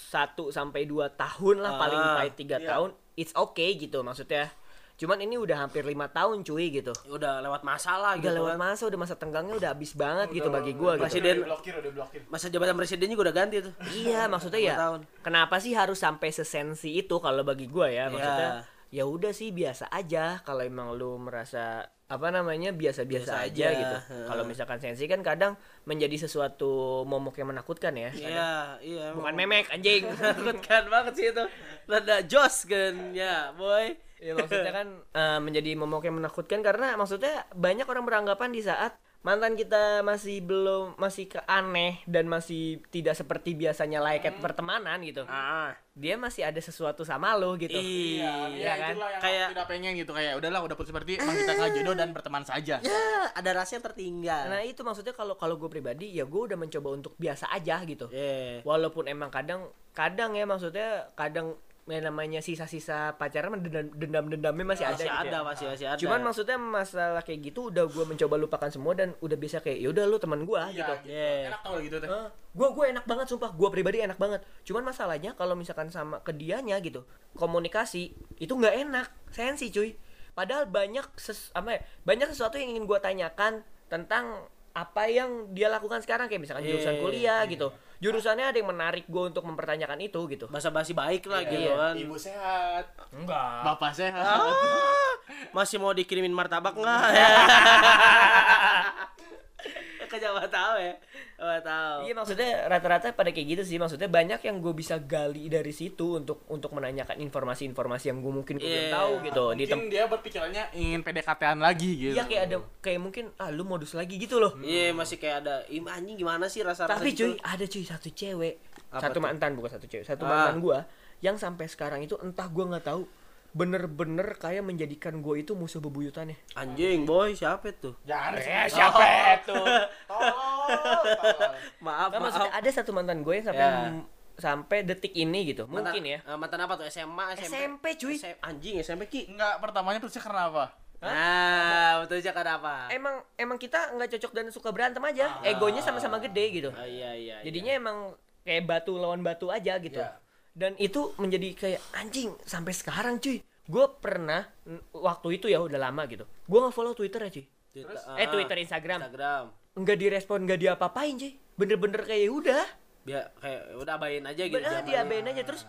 sampai 0.49 0.83
2 0.83 1.11
tahun 1.13 1.55
lah 1.59 1.75
paling 1.75 2.01
Ah, 2.01 2.15
baik 2.17 2.33
3 2.35 2.55
iya. 2.55 2.67
tahun 2.67 2.89
it's 3.15 3.31
okay 3.33 3.75
gitu 3.75 3.99
maksudnya. 3.99 4.51
Cuman 4.95 5.15
ini 5.17 5.39
udah 5.39 5.63
hampir 5.63 5.79
lima 5.81 6.11
tahun 6.11 6.43
cuy 6.43 6.75
gitu. 6.75 6.91
Udah 7.07 7.39
lewat 7.39 7.63
masalah 7.63 8.19
Udah 8.19 8.21
gitu 8.21 8.35
lewat 8.35 8.55
kan. 8.55 8.63
masa, 8.67 8.83
udah 8.83 8.99
masa 8.99 9.15
tenggangnya 9.15 9.55
udah 9.55 9.69
habis 9.71 9.95
banget 9.95 10.27
gitu 10.29 10.51
bagi 10.51 10.75
gua 10.75 10.99
gitu. 10.99 11.07
Presiden- 11.07 11.39
udah 11.39 11.49
blokir, 11.55 11.73
udah 11.73 11.91
blokir. 11.95 12.19
Masa 12.27 12.51
jabatan 12.51 12.75
presidennya 12.75 13.15
juga 13.15 13.31
udah 13.31 13.35
ganti 13.39 13.55
tuh. 13.63 13.71
Iya, 13.95 14.27
maksudnya 14.27 14.59
ya. 14.59 14.75
Tahun. 14.75 15.01
Kenapa 15.23 15.55
sih 15.57 15.71
harus 15.71 15.95
sampai 15.95 16.35
sesensi 16.35 16.91
itu 16.93 17.15
kalau 17.17 17.47
bagi 17.47 17.71
gua 17.71 17.87
ya? 17.87 18.11
Maksudnya 18.11 18.59
Iya. 18.59 18.78
Ya 18.89 19.05
udah 19.05 19.29
sih 19.33 19.53
biasa 19.53 19.89
aja 19.93 20.41
kalau 20.41 20.65
emang 20.65 20.97
lu 20.97 21.17
merasa 21.21 21.85
apa 22.09 22.33
namanya 22.33 22.73
biasa-biasa 22.73 23.37
Biasa 23.37 23.45
aja, 23.45 23.65
aja, 23.69 23.77
gitu. 23.77 23.97
heeh. 24.09 24.25
Kalau 24.25 24.43
misalkan 24.49 24.81
sensi 24.81 25.05
kan 25.05 25.21
kadang 25.21 25.53
menjadi 25.85 26.25
sesuatu 26.25 27.05
momok 27.05 27.37
yang 27.37 27.53
menakutkan 27.53 27.93
ya. 27.93 28.09
Iya, 28.09 28.81
iya. 28.81 29.05
Bukan 29.13 29.37
memek 29.37 29.69
anjing. 29.69 30.09
menakutkan 30.17 30.89
banget 30.89 31.13
sih 31.13 31.29
itu. 31.29 31.45
Rada 31.85 32.25
jos 32.25 32.65
kan 32.65 33.13
ya, 33.13 33.53
boy. 33.53 33.93
ya 34.19 34.33
maksudnya 34.35 34.73
kan 34.73 34.87
eh, 35.15 35.39
menjadi 35.39 35.77
momok 35.77 36.09
yang 36.09 36.17
menakutkan 36.17 36.59
karena 36.65 36.97
maksudnya 36.97 37.45
banyak 37.53 37.85
orang 37.85 38.03
beranggapan 38.03 38.51
di 38.51 38.65
saat 38.65 38.97
mantan 39.19 39.53
kita 39.53 39.99
masih 39.99 40.39
belum 40.39 40.95
masih 40.95 41.27
ke 41.27 41.39
aneh 41.43 41.99
dan 42.05 42.23
masih 42.25 42.79
tidak 42.87 43.13
seperti 43.13 43.51
biasanya 43.53 43.99
layaknya 43.99 44.31
pertemanan 44.37 44.95
gitu. 45.01 45.27
Ah, 45.27 45.75
Dia 45.91 46.15
masih 46.15 46.47
ada 46.47 46.55
sesuatu 46.57 47.03
sama 47.03 47.35
lo 47.35 47.59
gitu. 47.59 47.75
iya, 47.75 48.47
Iya 48.47 48.73
kan? 48.73 48.93
itulah 48.95 49.11
yang 49.11 49.21
Kayak- 49.21 49.49
tidak 49.51 49.67
pengen 49.67 49.93
gitu 49.93 50.11
kayak 50.13 50.33
udahlah 50.33 50.61
udah 50.63 50.73
putus 50.73 50.89
seperti 50.89 51.19
emang 51.19 51.35
kita 51.35 51.51
nggak 51.53 51.71
jodoh 51.75 51.95
dan 51.97 52.09
berteman 52.09 52.43
saja. 52.43 52.79
ya 52.79 53.01
ada 53.29 53.51
rasa 53.51 53.75
yang 53.75 53.83
tertinggal. 53.83 54.47
Nah 54.47 54.63
itu 54.63 54.79
maksudnya 54.79 55.11
kalau 55.11 55.35
kalau 55.35 55.55
gue 55.55 55.67
pribadi 55.67 56.07
ya 56.09 56.23
gue 56.23 56.41
udah 56.41 56.55
mencoba 56.55 56.89
untuk 56.89 57.13
biasa 57.15 57.51
aja 57.51 57.83
gitu. 57.83 58.07
Iya. 58.09 58.63
Walaupun 58.63 59.05
emang 59.05 59.27
kadang 59.27 59.67
kadang 59.91 60.31
ya 60.31 60.47
maksudnya 60.47 61.11
kadang 61.13 61.59
ya 61.89 62.05
namanya 62.05 62.37
sisa-sisa 62.39 63.17
pacaran 63.17 63.57
dendam 63.57 63.89
dendam 63.97 64.25
dendamnya 64.29 64.65
masih 64.77 64.85
ada. 64.85 64.93
Masih 64.95 65.09
gitu 65.09 65.19
ada, 65.25 65.37
ya. 65.37 65.41
masih 65.41 65.65
masih 65.73 65.85
ada. 65.89 65.99
Cuman 65.99 66.19
maksudnya 66.21 66.57
masalah 66.61 67.21
kayak 67.25 67.39
gitu 67.49 67.73
udah 67.73 67.89
gue 67.89 68.05
mencoba 68.05 68.35
lupakan 68.37 68.69
semua 68.69 68.93
dan 68.93 69.17
udah 69.19 69.37
bisa 69.41 69.57
kayak 69.59 69.81
yaudah 69.81 70.05
lu 70.05 70.21
teman 70.21 70.45
gue 70.45 70.61
Iya, 70.61 70.77
gitu. 70.77 70.93
gitu. 71.01 71.09
Iya. 71.09 71.49
Enak 71.49 71.61
tau 71.65 71.77
gitu 71.81 71.97
teh. 71.97 72.09
gue 72.49 72.67
gue 72.73 72.85
enak 72.89 73.05
banget 73.05 73.25
sumpah 73.29 73.51
gue 73.53 73.69
pribadi 73.69 73.97
enak 74.01 74.17
banget 74.17 74.41
cuman 74.65 74.81
masalahnya 74.89 75.37
kalau 75.37 75.53
misalkan 75.53 75.93
sama 75.93 76.17
ke 76.25 76.33
dianya 76.33 76.81
gitu 76.81 77.05
komunikasi 77.37 78.13
itu 78.41 78.53
nggak 78.53 78.75
enak 78.89 79.07
sensi 79.29 79.69
cuy 79.69 79.93
padahal 80.33 80.65
banyak 80.65 81.05
ses, 81.13 81.53
apa 81.53 81.77
ya, 81.77 81.79
banyak 82.03 82.27
sesuatu 82.33 82.57
yang 82.57 82.73
ingin 82.73 82.89
gue 82.89 82.99
tanyakan 82.99 83.61
tentang 83.85 84.49
apa 84.73 85.03
yang 85.09 85.51
dia 85.53 85.69
lakukan 85.69 86.01
sekarang 86.01 86.25
kayak 86.25 86.41
misalkan 86.45 86.65
jurusan 86.65 86.95
Iya, 86.97 87.01
kuliah 87.01 87.41
gitu 87.45 87.67
jurusannya 87.99 88.45
ada 88.45 88.55
yang 88.55 88.67
menarik 88.67 89.03
gue 89.05 89.23
untuk 89.25 89.43
mempertanyakan 89.43 89.99
itu 89.99 90.17
gitu 90.25 90.45
bahasa 90.47 90.69
basi 90.69 90.93
baik 90.93 91.25
lah 91.25 91.41
gitu 91.43 91.61
Iya. 91.61 91.75
kan. 91.75 91.93
Ibu 91.95 92.15
sehat, 92.15 92.85
enggak 93.11 93.61
bapak 93.61 93.91
sehat. 93.91 94.39
Ah, 94.39 95.13
masih 95.51 95.77
mau 95.77 95.91
dikirimin 95.91 96.31
martabak 96.31 96.73
nggak? 96.73 97.01
Kejauh 100.09 100.41
tahu 100.47 100.75
ya. 100.79 100.93
Oh, 101.39 101.55
tahu. 101.57 101.97
Iya 102.03 102.13
maksudnya 102.13 102.49
rata-rata 102.65 103.11
pada 103.11 103.29
kayak 103.29 103.47
gitu 103.49 103.63
sih 103.63 103.75
maksudnya 103.75 104.05
banyak 104.05 104.39
yang 104.41 104.59
gue 104.59 104.73
bisa 104.73 104.99
gali 104.99 105.47
dari 105.47 105.71
situ 105.71 106.15
untuk 106.15 106.43
untuk 106.45 106.67
menanyakan 106.69 107.15
informasi-informasi 107.17 108.05
yang 108.07 108.19
gue 108.19 108.33
mungkin 108.33 108.55
gue 108.55 108.65
belum 108.65 108.85
Iya. 108.85 108.91
tahu 108.91 109.11
gitu 109.23 109.43
di 109.49 109.63
tem- 109.63 109.79
Mungkin 109.79 109.87
dia 109.89 110.03
berpikirannya 110.05 110.63
ingin 110.73 110.99
PDKT-an 110.99 111.57
lagi 111.57 111.91
gitu. 111.97 112.13
Iya 112.13 112.23
kayak 112.25 112.43
ada 112.45 112.57
kayak 112.79 112.99
mungkin 112.99 113.25
ah 113.35 113.47
lu 113.47 113.63
modus 113.63 113.91
lagi 113.91 114.15
gitu 114.15 114.37
loh. 114.37 114.51
Iya, 114.59 114.91
masih 114.91 115.15
kayak 115.15 115.35
ada 115.41 115.55
"Ih, 115.65 115.79
anjing 115.81 116.15
gimana 116.17 116.45
sih 116.45 116.59
rasa-rasa 116.59 116.93
Tapi 116.93 117.09
gitu?" 117.09 117.31
cuy, 117.31 117.39
ada 117.41 117.63
cuy 117.63 117.83
satu 117.83 118.09
cewek, 118.09 118.55
Apa 118.89 119.01
satu 119.01 119.15
tuh? 119.15 119.21
mantan 119.21 119.51
bukan 119.53 119.71
satu 119.71 119.85
cewek, 119.85 120.03
satu 120.03 120.23
Ah. 120.23 120.29
mantan 120.29 120.59
gua 120.59 120.79
yang 121.19 121.35
sampai 121.35 121.65
sekarang 121.65 121.99
itu 122.01 122.15
entah 122.17 122.45
gua 122.45 122.67
nggak 122.69 122.83
tahu 122.85 123.07
bener-bener 123.49 124.37
kayak 124.37 124.61
menjadikan 124.61 125.19
gue 125.19 125.41
itu 125.41 125.51
musuh 125.51 125.79
bebuyutannya. 125.79 126.37
Anjing, 126.53 127.01
boy, 127.01 127.33
siapa 127.33 127.65
itu? 127.67 127.97
Jangan 128.03 128.31
Eh, 128.31 128.45
disebut. 128.61 128.69
siapa 128.69 129.01
itu? 129.33 129.57
Tolong, 129.57 129.89
tolong. 130.05 130.48
Maaf, 130.69 132.09
Nggak, 132.09 132.19
maaf. 132.19 132.21
maksudnya 132.21 132.51
ada 132.53 132.69
satu 132.69 132.91
mantan 132.91 133.19
gue 133.19 133.33
yang 133.33 133.45
sampai 133.45 133.65
Ya. 133.65 133.91
sampai 134.35 134.77
detik 134.81 135.13
ini 135.13 135.39
gitu. 135.45 135.63
Mantan- 135.65 135.91
Mungkin 135.91 136.03
ya. 136.05 136.19
eh, 136.21 136.37
mantan 136.37 136.59
apa 136.61 136.73
tuh? 136.75 136.85
SMA, 136.85 137.25
SMP? 137.35 137.53
SMP, 137.53 137.85
cuy. 137.97 138.15
SM 138.15 138.37
anjing, 138.39 138.75
SMP 138.79 139.03
Ki. 139.05 139.21
Enggak, 139.27 139.59
pertamanya 139.59 139.99
putusnya 139.99 140.21
karena 140.21 140.47
apa? 140.47 140.65
Nah, 140.99 142.03
betul 142.03 142.19
aja 142.19 142.31
apa? 142.35 142.87
Emang 142.89 143.23
emang 143.35 143.55
kita 143.55 143.95
nggak 143.95 144.15
cocok 144.15 144.31
dan 144.33 144.45
suka 144.49 144.69
berantem 144.69 144.99
aja. 145.01 145.39
Egonya 145.41 145.79
sama-sama 145.79 146.19
gede 146.19 146.45
gitu. 146.53 146.69
Ah, 146.71 146.83
iya, 146.83 147.15
iya. 147.15 147.35
Jadinya 147.39 147.71
emang 147.73 147.97
kayak 148.41 148.63
batu 148.65 148.95
lawan 148.95 149.19
batu 149.19 149.47
aja 149.47 149.75
gitu. 149.77 149.95
Iya. 149.95 150.19
Dan 150.51 150.75
itu 150.75 151.15
menjadi 151.15 151.55
kayak 151.55 151.81
anjing 151.93 152.35
sampai 152.43 152.71
sekarang 152.71 153.15
cuy. 153.17 153.39
Gue 153.63 153.85
pernah 153.95 154.43
n- 154.65 154.83
waktu 154.91 155.37
itu 155.37 155.47
ya 155.47 155.61
udah 155.61 155.79
lama 155.79 156.03
gitu. 156.05 156.27
Gue 156.43 156.59
nggak 156.59 156.73
follow 156.73 156.91
Twitter 156.91 157.21
ya 157.21 157.31
cuy. 157.31 157.45
iya. 157.69 157.83
Terus? 157.85 158.01
Eh 158.15 158.27
Twitter 158.27 158.57
Instagram. 158.57 158.99
Instagram. 158.99 159.43
Nggak 159.73 159.97
direspon 159.97 160.39
nggak 160.43 160.59
diapa-apain 160.59 161.13
cuy. 161.15 161.33
Bener-bener 161.53 162.01
kayak 162.01 162.21
ya 162.21 162.31
udah. 162.31 162.65
Biar 163.01 163.23
kayak 163.37 163.61
udah 163.75 163.93
abain 163.95 164.23
aja 164.23 164.43
gitu. 164.43 164.55
Bener 164.55 164.81
diabain 164.81 165.25
aja 165.25 165.43
terus 165.43 165.63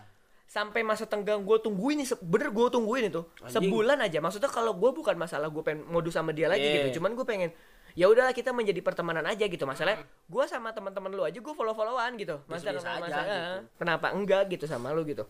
sampai 0.47 0.83
masa 0.83 1.07
tenggang 1.07 1.47
gue 1.47 1.59
tungguin 1.63 2.03
nih 2.03 2.11
bener 2.21 2.51
gue 2.51 2.67
tungguin 2.69 3.07
itu 3.07 3.23
Anjing. 3.39 3.71
sebulan 3.71 4.03
aja 4.03 4.19
maksudnya 4.19 4.51
kalau 4.51 4.75
gue 4.75 4.91
bukan 4.91 5.15
masalah 5.15 5.47
gue 5.47 5.63
pengen 5.63 5.87
modus 5.87 6.11
sama 6.11 6.35
dia 6.35 6.51
lagi 6.51 6.59
Iya. 6.61 6.75
gitu 6.83 6.99
cuman 6.99 7.15
gue 7.15 7.23
pengen 7.23 7.51
ya 7.95 8.11
udahlah 8.11 8.35
kita 8.35 8.51
menjadi 8.51 8.83
pertemanan 8.83 9.23
aja 9.23 9.47
gitu 9.47 9.63
masalahnya 9.63 10.03
gue 10.03 10.45
sama 10.47 10.75
teman-teman 10.75 11.07
lu 11.09 11.23
aja 11.23 11.39
gue 11.39 11.55
follow 11.55 11.71
followan 11.71 12.19
gitu 12.19 12.43
masa 12.51 12.67
Biasa-biasa 12.67 12.83
aja 12.83 12.99
masa- 12.99 13.23
gitu. 13.23 13.59
kenapa 13.79 14.07
enggak 14.11 14.43
gitu 14.51 14.67
sama 14.67 14.91
lu 14.91 15.07
gitu 15.07 15.23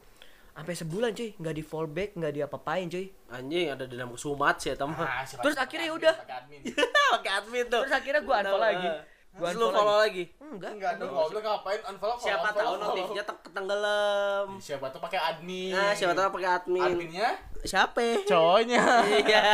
sampai 0.52 0.74
sebulan 0.74 1.10
cuy 1.10 1.30
nggak 1.34 1.54
di 1.54 1.62
fallback 1.62 2.10
nggak 2.14 2.32
diapa-apain 2.34 2.86
cuy 2.86 3.06
Anjing, 3.28 3.66
ada 3.68 3.84
dendam 3.84 4.10
sumat 4.12 4.58
sih 4.58 4.68
ya, 4.68 4.76
teman. 4.76 5.00
Ah, 5.00 5.22
Terus 5.22 5.54
akhirnya 5.54 5.86
ya 5.86 5.94
udah. 5.94 6.14
pakai 6.18 6.36
admin. 6.36 6.60
Admin 7.38 7.64
tuh. 7.64 7.80
terus 7.80 7.94
akhirnya 7.94 8.20
gue 8.20 8.34
unfollow 8.36 8.58
lagi 8.60 8.88
gue 9.30 9.46
Terus 9.46 9.54
lu 9.54 9.66
follow 9.70 9.96
lagi. 9.96 10.24
enggak 10.40 10.70
Enggak 10.74 10.92
dong, 10.98 11.14
goblok 11.14 11.42
ngapain 11.44 11.80
unfollow 11.86 12.16
Siapa 12.18 12.48
tahu 12.50 12.74
notifnya 12.76 13.22
te- 13.22 13.40
ketenggelam. 13.40 14.48
Siapa 14.58 14.86
tuh 14.90 14.98
pakai 14.98 15.20
admin. 15.22 15.70
Nah, 15.70 15.94
siapa 15.94 16.12
tahu 16.12 16.28
pakai 16.34 16.50
admin. 16.52 16.82
Adminnya 16.84 17.28
Siapa? 17.62 18.26
cowoknya. 18.26 18.82
Iya. 19.06 19.44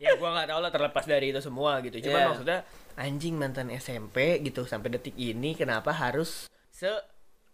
ya 0.02 0.10
gua 0.16 0.28
nggak 0.32 0.48
tahu 0.48 0.60
lah 0.60 0.70
terlepas 0.70 1.04
dari 1.04 1.28
itu 1.28 1.40
semua 1.40 1.78
gitu 1.80 2.00
cuman 2.00 2.16
Iya. 2.16 2.28
maksudnya 2.32 2.58
anjing 2.96 3.34
mantan 3.36 3.68
SMP 3.70 4.16
gitu 4.40 4.64
sampai 4.64 4.88
detik 4.90 5.12
ini 5.14 5.52
kenapa 5.52 5.92
harus 5.92 6.48
se 6.70 6.88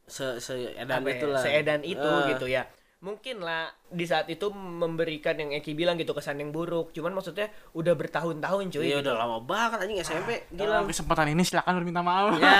Se 0.06 0.38
se 0.38 0.54
edan 0.78 1.02
apa 1.02 1.10
ya, 1.10 1.16
itulah. 1.18 1.42
seedan 1.42 1.80
itu 1.82 1.98
Ah. 2.06 2.30
gitu 2.30 2.46
ya 2.46 2.62
mungkin 2.96 3.38
lah 3.38 3.68
di 3.86 4.02
saat 4.02 4.24
itu 4.26 4.48
memberikan 4.50 5.36
yang 5.36 5.52
Eki 5.52 5.76
bilang 5.76 5.94
gitu 5.94 6.10
kesan 6.10 6.40
yang 6.40 6.48
buruk 6.48 6.90
cuman 6.90 7.12
maksudnya 7.12 7.46
udah 7.70 7.92
bertahun-tahun 7.92 8.72
cuy 8.72 8.82
Iya 8.82 8.98
gitu. 8.98 9.04
udah 9.04 9.14
lama 9.14 9.38
banget 9.38 9.78
anjing 9.80 10.00
SMP 10.00 10.48
Dalam 10.48 10.82
gila. 10.82 10.90
kesempatan 10.90 11.28
ini 11.28 11.42
silakan 11.42 11.76
berminta 11.76 12.00
maaf. 12.00 12.34
Ya. 12.34 12.56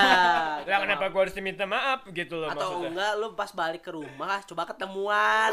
lah 0.69 0.79
kenapa 0.79 1.09
gua 1.09 1.25
harus 1.25 1.33
diminta 1.33 1.65
maaf 1.65 2.05
gitu 2.07 2.37
loh 2.37 2.47
Atau 2.47 2.69
maksudnya 2.79 2.87
enggak 2.87 3.11
lu 3.17 3.27
pas 3.33 3.49
balik 3.51 3.81
ke 3.81 3.91
rumah 3.91 4.37
coba 4.45 4.63
ketemuan. 4.67 5.51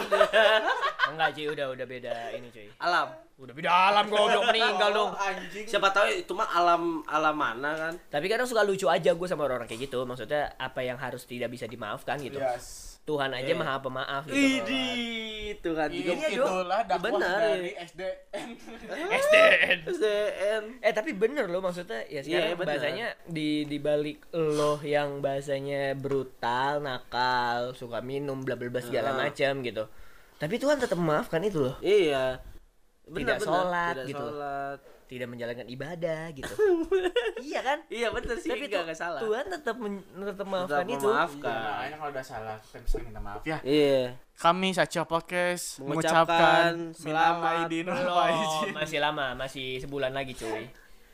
enggak 1.11 1.29
cuy 1.33 1.47
udah 1.49 1.67
udah 1.71 1.87
beda 1.87 2.15
ini 2.33 2.47
cuy 2.49 2.69
alam. 2.77 3.09
udah 3.35 3.51
beda 3.53 3.67
alam 3.67 4.05
goblok 4.07 4.47
meninggal 4.47 4.91
dong 4.93 5.11
Anjing. 5.27 5.67
Siapa 5.67 5.91
tahu 5.91 6.07
itu 6.13 6.33
mah 6.33 6.47
alam 6.47 7.03
alam 7.05 7.35
mana 7.35 7.71
kan? 7.75 7.95
tapi 8.07 8.29
kadang 8.29 8.47
suka 8.47 8.63
lucu 8.63 8.87
aja 8.87 9.11
gue 9.11 9.27
sama 9.27 9.43
orang-orang 9.43 9.67
kayak 9.67 9.89
gitu 9.89 10.05
maksudnya 10.05 10.55
apa 10.55 10.81
yang 10.81 10.95
harus 10.97 11.25
tidak 11.25 11.49
bisa 11.49 11.65
dimaafkan 11.65 12.21
gitu 12.21 12.37
Yes. 12.37 12.94
Tuhan 13.05 13.31
aja 13.31 13.45
Iya. 13.47 13.55
maha 13.55 13.77
pemaaf 13.79 14.25
gitu 14.25 14.41
Idi, 14.65 14.89
Tuhan 15.61 15.89
juga 15.89 16.11
Ini 16.11 16.25
Iya, 16.25 16.29
itulah 16.35 16.81
dakwah 16.83 17.05
Benar, 17.13 17.37
dari 17.39 17.69
iya. 17.69 17.85
SDN. 17.85 18.49
SDN 19.13 19.79
SDN. 19.87 20.65
Eh 20.81 20.91
tapi 20.91 21.11
bener 21.13 21.45
loh 21.47 21.61
maksudnya 21.61 22.01
ya 22.05 22.19
Iya, 22.19 22.23
sekarang 22.23 22.51
bener. 22.55 22.67
bahasanya 22.67 23.07
di 23.27 23.49
di 23.65 23.77
balik 23.79 24.25
lo 24.33 24.81
yang 24.81 25.21
bahasanya 25.21 25.93
brutal, 25.95 26.81
nakal, 26.81 27.73
suka 27.73 28.01
minum 28.01 28.41
bla 28.41 28.55
bla 28.55 28.69
bla 28.69 28.81
segala 28.81 29.13
Ah. 29.13 29.17
macam 29.23 29.61
gitu. 29.61 29.85
Tapi 30.35 30.55
Tuhan 30.57 30.77
tetap 30.77 30.97
memaafkan 30.97 31.41
itu 31.41 31.61
loh. 31.61 31.77
Iya. 31.79 32.41
Tidak 33.05 33.37
sholat 33.39 34.01
tidak 34.01 34.09
gitu. 34.09 34.25
sholat. 34.25 34.79
Tidak 35.05 35.29
menjalankan 35.29 35.69
ibadah 35.69 36.33
gitu. 36.33 36.49
iya 37.49 37.61
kan? 37.61 37.79
Iya 37.87 38.09
bener 38.09 38.37
sih, 38.37 38.49
Tapi 38.49 38.67
enggak 38.67 38.97
salah. 38.97 39.21
Tuhan 39.21 39.45
tetap 39.47 39.77
men- 39.77 40.01
tetap 40.01 40.47
memaafkan 40.49 40.81
Tetap 40.81 40.97
itu. 40.97 41.07
memaafkan. 41.07 41.53
Iya, 41.55 41.69
makanya 41.69 41.97
kalau 41.97 42.11
udah 42.17 42.25
salah, 42.25 42.57
kita 42.59 42.79
bisa 42.81 42.97
minta 43.01 43.21
maaf 43.21 43.41
ya. 43.45 43.59
Iya. 43.61 44.17
Kami 44.35 44.69
Sacha 44.73 45.03
Podcast 45.05 45.79
Mengucapkan 45.79 46.73
mengucapkan 46.73 46.73
selamat. 46.93 47.67
Belum, 47.71 47.95
faizin. 47.95 48.73
masih 48.81 48.99
lama, 48.99 49.27
masih 49.35 49.67
sebulan 49.79 50.11
lagi 50.11 50.33
cuy. 50.33 50.65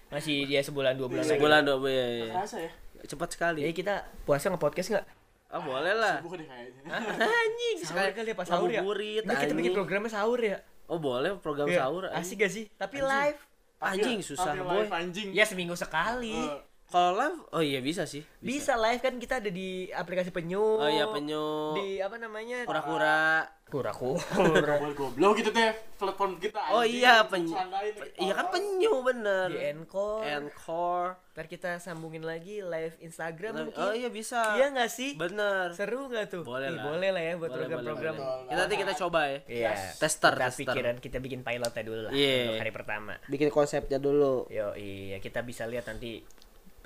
Masih 0.08 0.36
dia 0.44 0.62
sebulan 0.62 0.94
dua 0.94 1.06
bulan 1.06 1.22
lagi. 1.22 1.34
Sebulan 1.34 1.60
dua 1.62 1.76
bulan. 1.76 1.92
Iya, 1.92 2.06
iya. 2.08 2.32
Kerasa 2.32 2.56
ya? 2.58 2.70
Cepat 3.00 3.28
sekali. 3.30 3.60
Jadi 3.62 3.74
kita 3.74 3.94
puasa 4.22 4.48
nge-podcast 4.48 4.88
nggak? 4.92 5.06
Ah 5.50 5.58
boleh 5.58 5.94
lah. 5.94 6.22
Subuh 6.22 6.38
deh 6.38 6.46
kayaknya. 6.46 6.82
Anjing, 7.26 7.76
Sahur 7.82 8.10
kali 8.14 8.30
ya 8.30 8.36
pas 8.38 8.46
sahur 8.46 8.70
ya. 8.70 8.82
Ini 8.86 9.34
kita 9.34 9.54
bikin 9.58 9.74
programnya 9.74 10.06
sahur 10.06 10.38
ya. 10.38 10.62
Oh 10.86 10.98
boleh 10.98 11.34
program 11.38 11.66
Iya. 11.66 11.86
sahur. 11.86 12.06
Asik 12.10 12.42
gak 12.42 12.50
sih? 12.50 12.70
Tapi 12.74 12.98
live. 12.98 13.38
Anjing 13.80 14.20
susah 14.20 14.52
boy. 14.60 14.84
anjing. 14.92 15.32
Ya 15.32 15.48
seminggu 15.48 15.72
sekali. 15.72 16.36
Eh, 16.36 16.60
Kalau 16.90 17.14
live, 17.14 17.38
oh 17.48 17.62
iya 17.62 17.78
bisa 17.78 18.02
sih. 18.02 18.26
Bisa 18.36 18.74
live 18.74 18.98
kan 18.98 19.14
kita 19.14 19.38
ada 19.38 19.46
di 19.46 19.86
aplikasi 19.88 20.28
penyu. 20.28 20.58
Oh 20.58 20.86
iya 20.86 21.06
penyu. 21.06 21.78
Di 21.78 21.98
apa 21.98 22.18
namanya? 22.18 22.66
Kura-kura. 22.66 23.46
Kura-kura. 23.64 24.74
Goblok 24.90 25.38
gitu 25.38 25.50
teh 25.50 25.70
platform 25.94 26.34
kita 26.36 26.58
Oh 26.68 26.82
anjing. 26.82 26.98
iya 26.98 27.22
penyu. 27.22 27.54
Sandain, 27.54 27.94
Iya 28.16 28.32
kan 28.34 28.46
penyu 28.50 28.92
bener. 29.00 29.46
di 29.48 29.58
Encore. 29.70 30.26
Encore. 30.26 31.10
Ntar 31.30 31.46
kita 31.46 31.70
sambungin 31.78 32.20
lagi 32.20 32.58
live 32.58 32.98
Instagram 32.98 33.70
mungkin. 33.70 33.78
Oh 33.78 33.94
iya 33.94 34.10
bisa. 34.10 34.58
Iya 34.58 34.74
nggak 34.74 34.90
sih? 34.90 35.14
Bener. 35.14 35.70
Seru 35.72 36.10
nggak 36.10 36.26
tuh? 36.28 36.42
Boleh 36.42 36.66
Ih, 36.66 36.74
lah. 36.74 36.84
boleh 36.84 37.10
lah 37.12 37.22
ya 37.22 37.34
buat 37.36 37.46
Boleh, 37.46 37.58
program-program. 37.70 38.14
boleh, 38.16 38.26
boleh. 38.26 38.50
Kita 38.50 38.58
nanti 38.58 38.74
kita 38.76 38.92
coba 38.98 39.20
ya. 39.24 39.38
Iya. 39.46 39.70
Tester, 39.94 40.32
Kita 40.32 40.42
tester. 40.44 40.60
pikiran 40.66 40.94
kita 40.98 41.18
bikin 41.20 41.40
pilotnya 41.40 41.82
dulu 41.84 42.00
lah 42.02 42.12
Iya. 42.12 42.58
hari 42.58 42.72
pertama. 42.74 43.14
Bikin 43.24 43.48
konsepnya 43.48 44.02
dulu. 44.02 44.50
Yo 44.50 44.74
iya 44.74 45.22
kita 45.22 45.40
bisa 45.40 45.62
lihat 45.64 45.86
nanti 45.86 46.26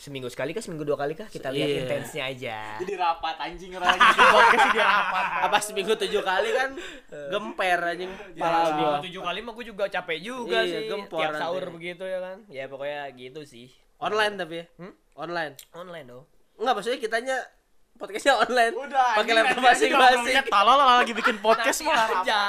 seminggu 0.04 0.28
sekali 0.28 0.52
kah 0.52 0.60
seminggu 0.60 0.84
dua 0.84 0.94
kali 0.94 1.12
kah 1.12 1.24
kita 1.26 1.48
lihat 1.48 1.64
Iya. 1.64 1.78
intensnya 1.80 2.22
aja. 2.26 2.56
Jadi 2.76 2.92
rapat 2.94 3.36
anjing 3.38 3.72
orang 3.72 3.96
podcast 3.96 4.68
dia 4.70 4.84
rapat. 4.84 5.24
Apa 5.48 5.58
seminggu 5.58 5.96
tujuh 5.96 6.20
kali 6.20 6.48
kan 6.52 6.70
gemper 7.30 7.80
anjing 7.80 8.12
pala 8.36 8.58
gua. 8.60 8.68
Seminggu 8.68 8.94
tujuh 9.02 9.20
kali 9.22 9.38
mah 9.40 9.52
gue 9.54 9.66
juga 9.66 9.84
capek 9.88 10.18
juga 10.20 10.60
Iya, 10.60 10.76
sih. 10.76 10.86
gempor 10.86 11.24
Tiap 11.24 11.32
sahur 11.34 11.62
nanti. 11.62 11.74
begitu 11.74 12.04
ya 12.04 12.18
kan. 12.20 12.36
Ya 12.46 12.64
pokoknya 12.66 13.00
gitu 13.14 13.40
sih. 13.42 13.72
Online 13.96 14.34
tapi 14.36 14.54
ya. 14.54 14.64
Hmm? 14.76 14.92
Online. 15.16 15.52
Online 15.72 16.06
dong. 16.06 16.24
Enggak 16.54 16.72
maksudnya 16.76 16.98
kitanya 16.98 17.36
podcastnya 17.94 18.34
online. 18.36 18.74
Udah. 18.74 19.10
Pakai 19.16 19.32
laptop 19.32 19.62
masing-masing. 19.64 20.34
Tolol 20.44 20.76
lah 20.76 21.00
lagi 21.00 21.12
bikin 21.12 21.36
podcast 21.38 21.80
mah 21.80 21.96
aja. 22.20 22.42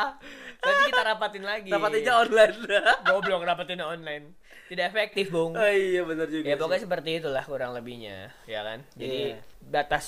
Nanti 0.56 0.82
kita 0.90 1.02
rapatin 1.06 1.44
lagi. 1.46 1.70
Dapat 1.70 2.02
aja 2.02 2.12
online. 2.20 2.56
Goblok 3.08 3.42
rapatin 3.42 3.80
online. 3.80 4.34
Tidak 4.66 4.86
efektif, 4.90 5.30
Bung. 5.30 5.54
oh 5.54 5.70
iya 5.70 6.02
benar 6.02 6.26
juga. 6.26 6.42
Ya 6.42 6.58
sih. 6.58 6.62
pokoknya 6.62 6.84
seperti 6.90 7.10
itulah 7.22 7.46
kurang 7.46 7.78
lebihnya, 7.78 8.34
ya 8.50 8.66
kan. 8.66 8.82
Jadi 8.98 9.20
Iya. 9.30 9.38
batas 9.62 10.06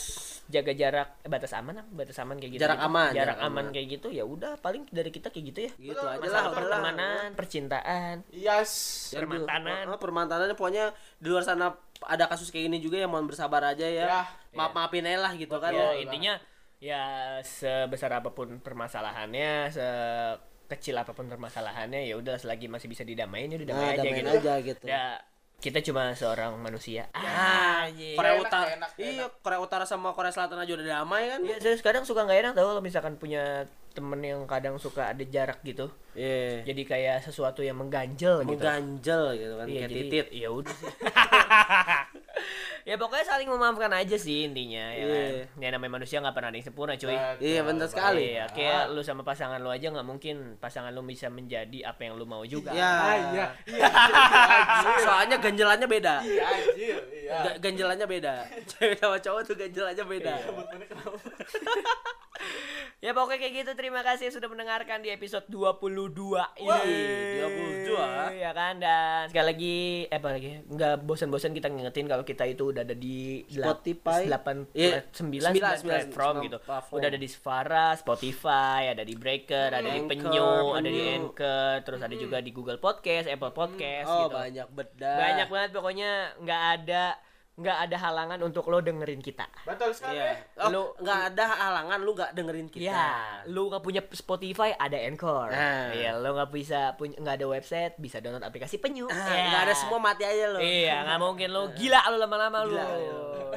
jaga 0.50 0.74
jarak, 0.74 1.10
eh, 1.22 1.30
batas 1.30 1.54
aman, 1.54 1.86
batas 1.94 2.18
aman 2.18 2.42
kayak 2.42 2.58
gitu. 2.58 2.62
Jarak 2.66 2.82
gitu. 2.82 2.88
aman, 2.90 3.10
jarak, 3.14 3.18
jarak 3.18 3.38
aman, 3.38 3.52
aman. 3.70 3.74
kayak 3.74 3.88
gitu. 3.94 4.08
Ya 4.10 4.24
udah, 4.26 4.58
paling 4.58 4.90
dari 4.90 5.14
kita 5.14 5.30
kayak 5.30 5.46
gitu 5.54 5.60
ya. 5.62 5.72
gitu 5.78 6.02
aja 6.02 6.02
lah 6.02 6.14
Masalah 6.18 6.26
udah 6.26 6.42
lah. 6.42 6.58
pertemanan, 6.58 7.28
percintaan. 7.38 8.16
Yes. 8.34 8.72
Ya, 9.14 9.22
permantanan. 9.22 9.84
oh, 9.94 10.00
permantanan 10.02 10.50
pokoknya 10.58 10.90
di 11.22 11.28
luar 11.30 11.46
sana 11.46 11.78
ada 12.06 12.26
kasus 12.26 12.50
kayak 12.50 12.70
gini 12.70 12.78
juga 12.82 12.98
ya 12.98 13.06
mohon 13.06 13.30
bersabar 13.30 13.62
aja 13.62 13.86
ya. 13.86 14.06
Ya. 14.10 14.22
Maaf 14.58 14.74
maafin 14.74 15.06
aja 15.06 15.22
lah 15.22 15.34
gitu 15.38 15.58
kan. 15.62 15.70
ya 15.70 15.94
ya. 15.94 16.02
intinya 16.02 16.34
ya 16.78 17.02
sebesar 17.42 18.10
apa 18.10 18.34
pun 18.34 18.58
permasalahannya, 18.62 19.74
sekecil 20.68 20.94
apa 20.94 21.12
pun 21.12 21.26
permasalahannya, 21.26 22.04
ya 22.04 22.14
udah 22.14 22.36
selagi 22.36 22.68
masih 22.68 22.86
bisa 22.86 23.02
didamain 23.02 23.48
ya 23.48 23.56
udah 23.56 23.68
damai 23.68 23.80
Nah, 23.80 23.90
aja 23.90 24.00
damain 24.04 24.20
gitu. 24.20 24.36
aja 24.38 24.54
gitu. 24.60 24.86
Ya 24.86 25.04
kita 25.58 25.80
cuma 25.82 26.14
seorang 26.14 26.54
manusia. 26.56 27.08
Ah, 27.12 27.88
anjing. 27.88 28.14
Korea 28.14 28.36
Enak, 28.36 28.46
Utara. 28.46 28.68
enak, 28.70 28.90
iya, 28.96 29.26
Korea 29.34 29.58
Utara 29.58 29.84
sama 29.84 30.12
Korea 30.12 30.30
Selatan 30.30 30.60
aja 30.60 30.70
udah 30.70 30.86
damai 30.86 31.24
kan? 31.28 31.40
Iya, 31.42 31.58
saya 31.58 31.80
kadang 31.80 32.04
suka 32.04 32.22
nggak 32.22 32.40
enak 32.44 32.52
tau 32.54 32.68
kalau 32.68 32.84
misalkan 32.84 33.16
punya 33.16 33.66
temen 33.90 34.22
yang 34.22 34.46
kadang 34.46 34.78
suka 34.78 35.10
ada 35.10 35.24
jarak 35.26 35.58
gitu. 35.64 35.90
Iya. 36.14 36.62
Jadi 36.62 36.82
kayak 36.84 37.26
sesuatu 37.26 37.66
yang 37.66 37.74
mengganjel 37.74 38.46
gitu. 38.46 38.54
Mengganjel 38.54 39.24
gitu 39.34 39.54
kan 39.56 39.66
Iya, 39.66 39.74
kayak 39.74 39.90
jadi 39.90 40.02
titit. 40.04 40.28
ya 40.36 40.50
udah 40.52 40.76
sih. 40.76 40.92
ya 42.84 42.96
pokoknya 42.96 43.26
saling 43.26 43.46
memaafkan 43.46 43.92
aja 43.92 44.16
sih 44.16 44.48
intinya 44.48 44.92
ya 44.92 45.06
kan. 45.06 45.32
Ya 45.60 45.68
namanya 45.72 45.92
manusia 45.98 46.18
nggak 46.18 46.32
pernah 46.32 46.50
ada 46.50 46.58
yang 46.58 46.66
sempurna, 46.66 46.96
cuy. 46.96 47.12
Iya 47.38 47.62
benar 47.62 47.88
sekali. 47.88 48.32
Iya, 48.32 48.46
kayak 48.50 48.84
lu 48.92 49.02
sama 49.02 49.22
pasangan 49.22 49.60
lu 49.60 49.68
aja 49.68 49.92
nggak 49.92 50.08
mungkin 50.08 50.56
pasangan 50.58 50.90
lu 50.90 51.04
bisa 51.04 51.28
menjadi 51.28 51.84
apa 51.84 52.08
yang 52.08 52.16
lu 52.16 52.24
mau 52.24 52.44
juga. 52.44 52.72
Ya. 52.72 52.94
iya. 53.36 53.46
Iya. 53.68 53.90
So- 54.82 55.00
Soalnya 55.08 55.38
ganjelannya 55.38 55.88
beda. 55.88 56.16
Iya 56.22 56.44
anjir. 56.46 57.00
Iya. 57.12 57.38
Ga- 57.44 57.58
ganjelannya 57.60 58.08
beda. 58.08 58.34
Cewek 58.72 58.96
sama 58.98 59.18
cowok 59.20 59.42
tuh 59.44 59.56
ganjelannya 59.56 60.06
beda. 60.06 60.34
Ya 63.08 63.16
pokoknya 63.16 63.40
kayak 63.40 63.54
gitu. 63.56 63.72
Terima 63.74 64.04
kasih 64.04 64.36
sudah 64.36 64.52
mendengarkan 64.52 65.00
di 65.00 65.08
episode 65.08 65.48
22 65.48 66.44
ini. 66.60 66.68
Wih, 66.68 67.40
22. 67.88 68.36
Ya 68.36 68.52
kan 68.52 68.84
dan 68.84 69.32
sekali 69.32 69.48
lagi 69.48 69.78
eh 70.06 70.20
apa 70.20 70.36
lagi? 70.36 70.60
Enggak 70.68 71.08
bosan-bosan 71.08 71.56
kita 71.56 71.72
ngingetin 71.72 72.04
kalau 72.04 72.28
kita 72.28 72.44
itu 72.44 72.68
udah 72.68 72.84
ada 72.84 72.92
di 72.92 73.48
Spotify. 73.48 74.28
8 74.28 74.76
Iya, 74.76 75.08
9 75.08 75.16
sembilan, 75.16 75.52
9 75.56 75.56
sembilan, 75.56 75.80
platform 75.80 76.36
sembilan 76.36 76.44
gitu. 76.44 76.58
platform. 76.60 76.96
Udah 77.00 77.08
ada 77.08 77.16
di 77.18 77.30
Spara, 77.32 77.88
Spotify, 77.96 78.82
ada 78.92 79.04
di 79.04 79.16
Breaker, 79.16 79.70
ada 79.72 79.88
di 79.88 80.00
Anchor, 80.04 80.10
Penyu, 80.12 80.52
ada 80.76 80.84
di 80.84 81.00
Penyu. 81.00 81.16
Anchor, 81.24 81.74
terus 81.88 82.02
ada 82.04 82.16
juga 82.20 82.38
di 82.44 82.52
Google 82.52 82.80
Podcast, 82.84 83.32
Apple 83.32 83.56
Podcast 83.56 84.08
Oh, 84.12 84.28
gitu. 84.28 84.36
banyak 84.36 84.68
beda. 84.68 85.14
Banyak 85.16 85.48
banget 85.48 85.70
pokoknya 85.72 86.12
nggak 86.44 86.62
ada 86.76 87.04
nggak 87.58 87.78
ada 87.90 87.98
halangan 87.98 88.40
untuk 88.46 88.70
lo 88.70 88.78
dengerin 88.80 89.18
kita. 89.18 89.50
Betul 89.66 89.90
sekali. 89.90 90.22
Iya. 90.22 90.46
Oh, 90.62 90.70
Lu- 90.70 90.94
nggak 91.02 91.34
ada 91.34 91.44
halangan 91.50 92.00
lu 92.00 92.14
nggak 92.14 92.32
dengerin 92.32 92.70
kita. 92.70 92.86
Iya, 92.86 93.10
lu 93.50 93.66
nggak 93.68 93.82
punya 93.82 94.02
Spotify 94.14 94.78
ada 94.78 94.94
Anchor. 94.94 95.50
Nah. 95.50 95.90
Iya, 95.90 96.22
lu 96.22 96.38
nggak 96.38 96.54
bisa 96.54 96.94
punya 96.94 97.18
nggak 97.18 97.36
ada 97.42 97.48
website 97.50 97.94
bisa 97.98 98.22
download 98.22 98.46
aplikasi 98.46 98.78
penyu. 98.78 99.10
Ah, 99.10 99.18
Iya. 99.34 99.44
nggak 99.50 99.64
ada 99.66 99.74
semua 99.74 99.98
mati 99.98 100.22
aja 100.22 100.54
lu. 100.54 100.62
Iya, 100.62 100.96
nggak 101.04 101.20
mungkin 101.20 101.48
lu 101.50 101.64
gila 101.82 102.02
lu 102.08 102.18
lama-lama 102.22 102.58
iya. 102.64 102.86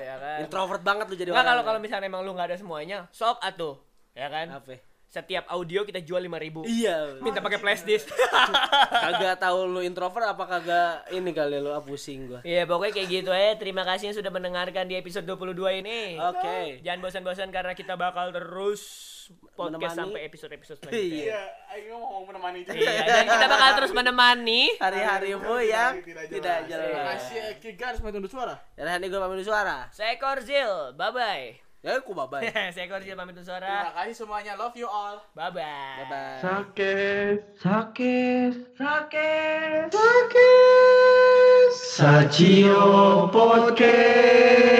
Ya 0.00 0.14
kan. 0.16 0.38
Introvert 0.42 0.80
banget 0.80 1.04
lu 1.06 1.14
jadi 1.14 1.28
Nggak 1.30 1.44
kalau 1.44 1.62
kalau 1.62 1.78
misalnya 1.78 2.08
emang 2.08 2.24
lu 2.24 2.32
nggak 2.32 2.48
ada 2.50 2.56
semuanya, 2.56 3.04
sok 3.12 3.36
atuh. 3.38 3.76
Ya 4.16 4.26
kan? 4.26 4.48
apa? 4.50 4.89
Setiap 5.10 5.50
audio 5.50 5.82
kita 5.82 5.98
jual 6.06 6.22
5000 6.22 6.70
Iya. 6.70 7.18
Minta 7.18 7.42
pakai 7.42 7.58
flash 7.58 7.82
disk. 7.82 8.06
kagak 9.02 9.42
tahu 9.42 9.66
lu 9.66 9.80
introvert 9.82 10.22
apa 10.22 10.46
kagak 10.46 11.10
ini 11.10 11.34
kali 11.34 11.58
lu 11.58 11.74
ah, 11.74 11.82
pusing 11.82 12.30
gua. 12.30 12.40
Iya, 12.46 12.62
pokoknya 12.62 12.94
kayak 12.94 13.08
gitu 13.10 13.30
ya. 13.34 13.58
Terima 13.58 13.82
kasih 13.82 14.14
yang 14.14 14.16
sudah 14.22 14.30
mendengarkan 14.30 14.86
di 14.86 14.94
episode 14.94 15.26
22 15.26 15.82
ini. 15.82 16.14
Oke. 16.14 16.78
Jangan 16.86 17.02
bosan-bosan 17.02 17.50
karena 17.50 17.74
kita 17.74 17.98
bakal 17.98 18.30
terus 18.30 18.82
podcast 19.54 19.94
Menemani. 19.94 19.98
sampai 19.98 20.20
episode-episode 20.26 20.78
selanjutnya. 20.78 21.22
Iya, 21.26 21.42
ayo 21.74 21.94
mau 21.98 22.22
menemani 22.22 22.62
juga. 22.62 22.78
Iya, 22.78 23.02
dan 23.02 23.24
kita 23.26 23.46
bakal 23.46 23.70
terus 23.82 23.92
menemani. 23.94 24.62
Hari-harimu 24.78 25.54
yang 25.66 25.92
Tidak 26.02 26.24
tidak 26.30 26.58
jelas. 26.70 27.18
Kasih 27.18 27.40
Eki 27.58 27.70
Gars 27.74 27.98
main 27.98 28.14
tunduk 28.14 28.30
suara. 28.30 28.58
Dan 28.78 28.86
hari 28.86 29.02
ini 29.02 29.10
gue 29.10 29.18
pamit 29.18 29.42
suara. 29.42 29.90
Seekor 29.90 30.38
Zil, 30.42 30.94
bye 30.94 31.10
bye. 31.10 31.69
Ya 31.80 31.96
aku 31.96 32.12
bye 32.12 32.28
bye. 32.28 32.44
Seekor 32.76 33.00
Zil 33.00 33.16
pamit 33.16 33.32
undur 33.32 33.56
Terima 33.56 33.56
suara. 33.56 33.96
kasih 33.96 34.12
semuanya. 34.12 34.52
Love 34.52 34.76
you 34.76 34.84
all. 34.84 35.16
Bye 35.32 35.48
bye. 35.48 35.64
Bye 35.64 36.12
bye. 36.12 36.36
Sakit, 36.44 37.56
sakit, 37.56 38.52
sakit. 38.76 39.88
Sacio 41.72 42.84
Podcast. 43.32 44.70